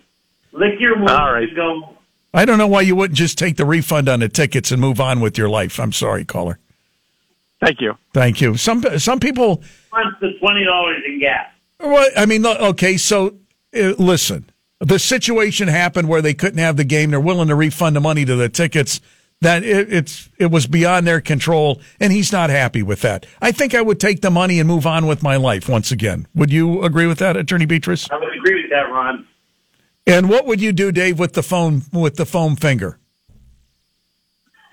[0.51, 1.47] Lick your wounds All right.
[1.47, 1.89] and go.
[2.33, 4.99] I don't know why you wouldn't just take the refund on the tickets and move
[5.01, 5.79] on with your life.
[5.79, 6.59] I'm sorry, caller.
[7.59, 7.95] Thank you.
[8.13, 8.55] Thank you.
[8.57, 9.63] Some some people.
[9.91, 11.49] Wants the twenty dollars in gas.
[11.79, 12.97] Well, I mean, okay.
[12.97, 13.35] So
[13.75, 14.45] uh, listen,
[14.79, 17.11] the situation happened where they couldn't have the game.
[17.11, 19.01] They're willing to refund the money to the tickets.
[19.41, 23.27] That it, it's it was beyond their control, and he's not happy with that.
[23.39, 26.27] I think I would take the money and move on with my life once again.
[26.33, 28.11] Would you agree with that, Attorney Betras?
[28.11, 29.27] I would agree with that, Ron.
[30.07, 32.97] And what would you do, Dave, with the phone with the foam finger?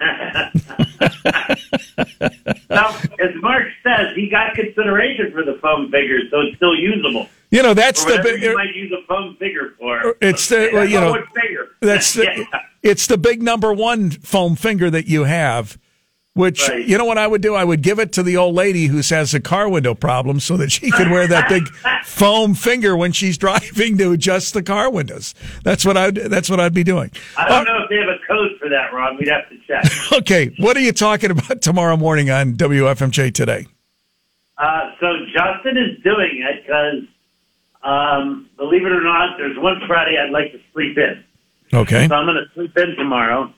[2.71, 7.29] Now, as Mark says, he got consideration for the foam finger, so it's still usable.
[7.55, 8.43] You know, that's the big.
[8.43, 10.17] you might use a foam figure for.
[10.21, 11.17] It's the well, you know
[11.81, 12.61] that's the, Yeah.
[12.83, 15.79] it's the big number one foam finger that you have.
[16.37, 16.85] Which Right.
[16.85, 17.55] you know what I would do?
[17.55, 20.57] I would give it to the old lady who has a car window problem, so
[20.57, 21.69] that she could wear that big
[22.05, 25.33] foam finger when she's driving to adjust the car windows.
[25.63, 26.11] That's what I.
[26.11, 27.13] That's what I'd be doing.
[27.39, 29.17] I don't know if they have a code for that, Ron.
[29.17, 29.85] We'd have to check.
[30.19, 33.69] Okay, what are you talking about tomorrow morning on WFMJ today?
[34.59, 37.03] Uh, so Justin is doing it because,
[37.85, 41.22] um, believe it or not, there's one Friday I'd like to sleep in.
[41.72, 43.53] Okay, So I'm going to sleep in tomorrow,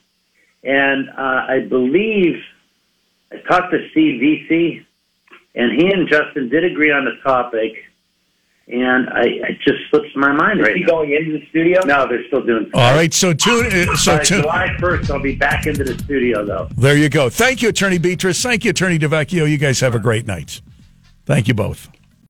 [0.65, 2.35] and uh, I believe
[3.33, 4.85] I talked to Steve VC,
[5.55, 7.73] and he and Justin did agree on the topic,
[8.69, 10.89] and I it just slips my mind Is right he now.
[10.89, 11.81] going into the studio?
[11.85, 12.71] No, they're still doing.
[12.75, 13.13] all right.
[13.13, 13.67] So tune.
[13.67, 14.41] uh, So By tune.
[14.43, 16.69] July 1st, I'll be back into the studio though.
[16.77, 17.29] There you go.
[17.29, 18.43] Thank you, Attorney Beatrice.
[18.43, 19.49] Thank you, Attorney DeVecchio.
[19.51, 20.61] You guys have a great night.
[21.27, 21.89] Thank you both.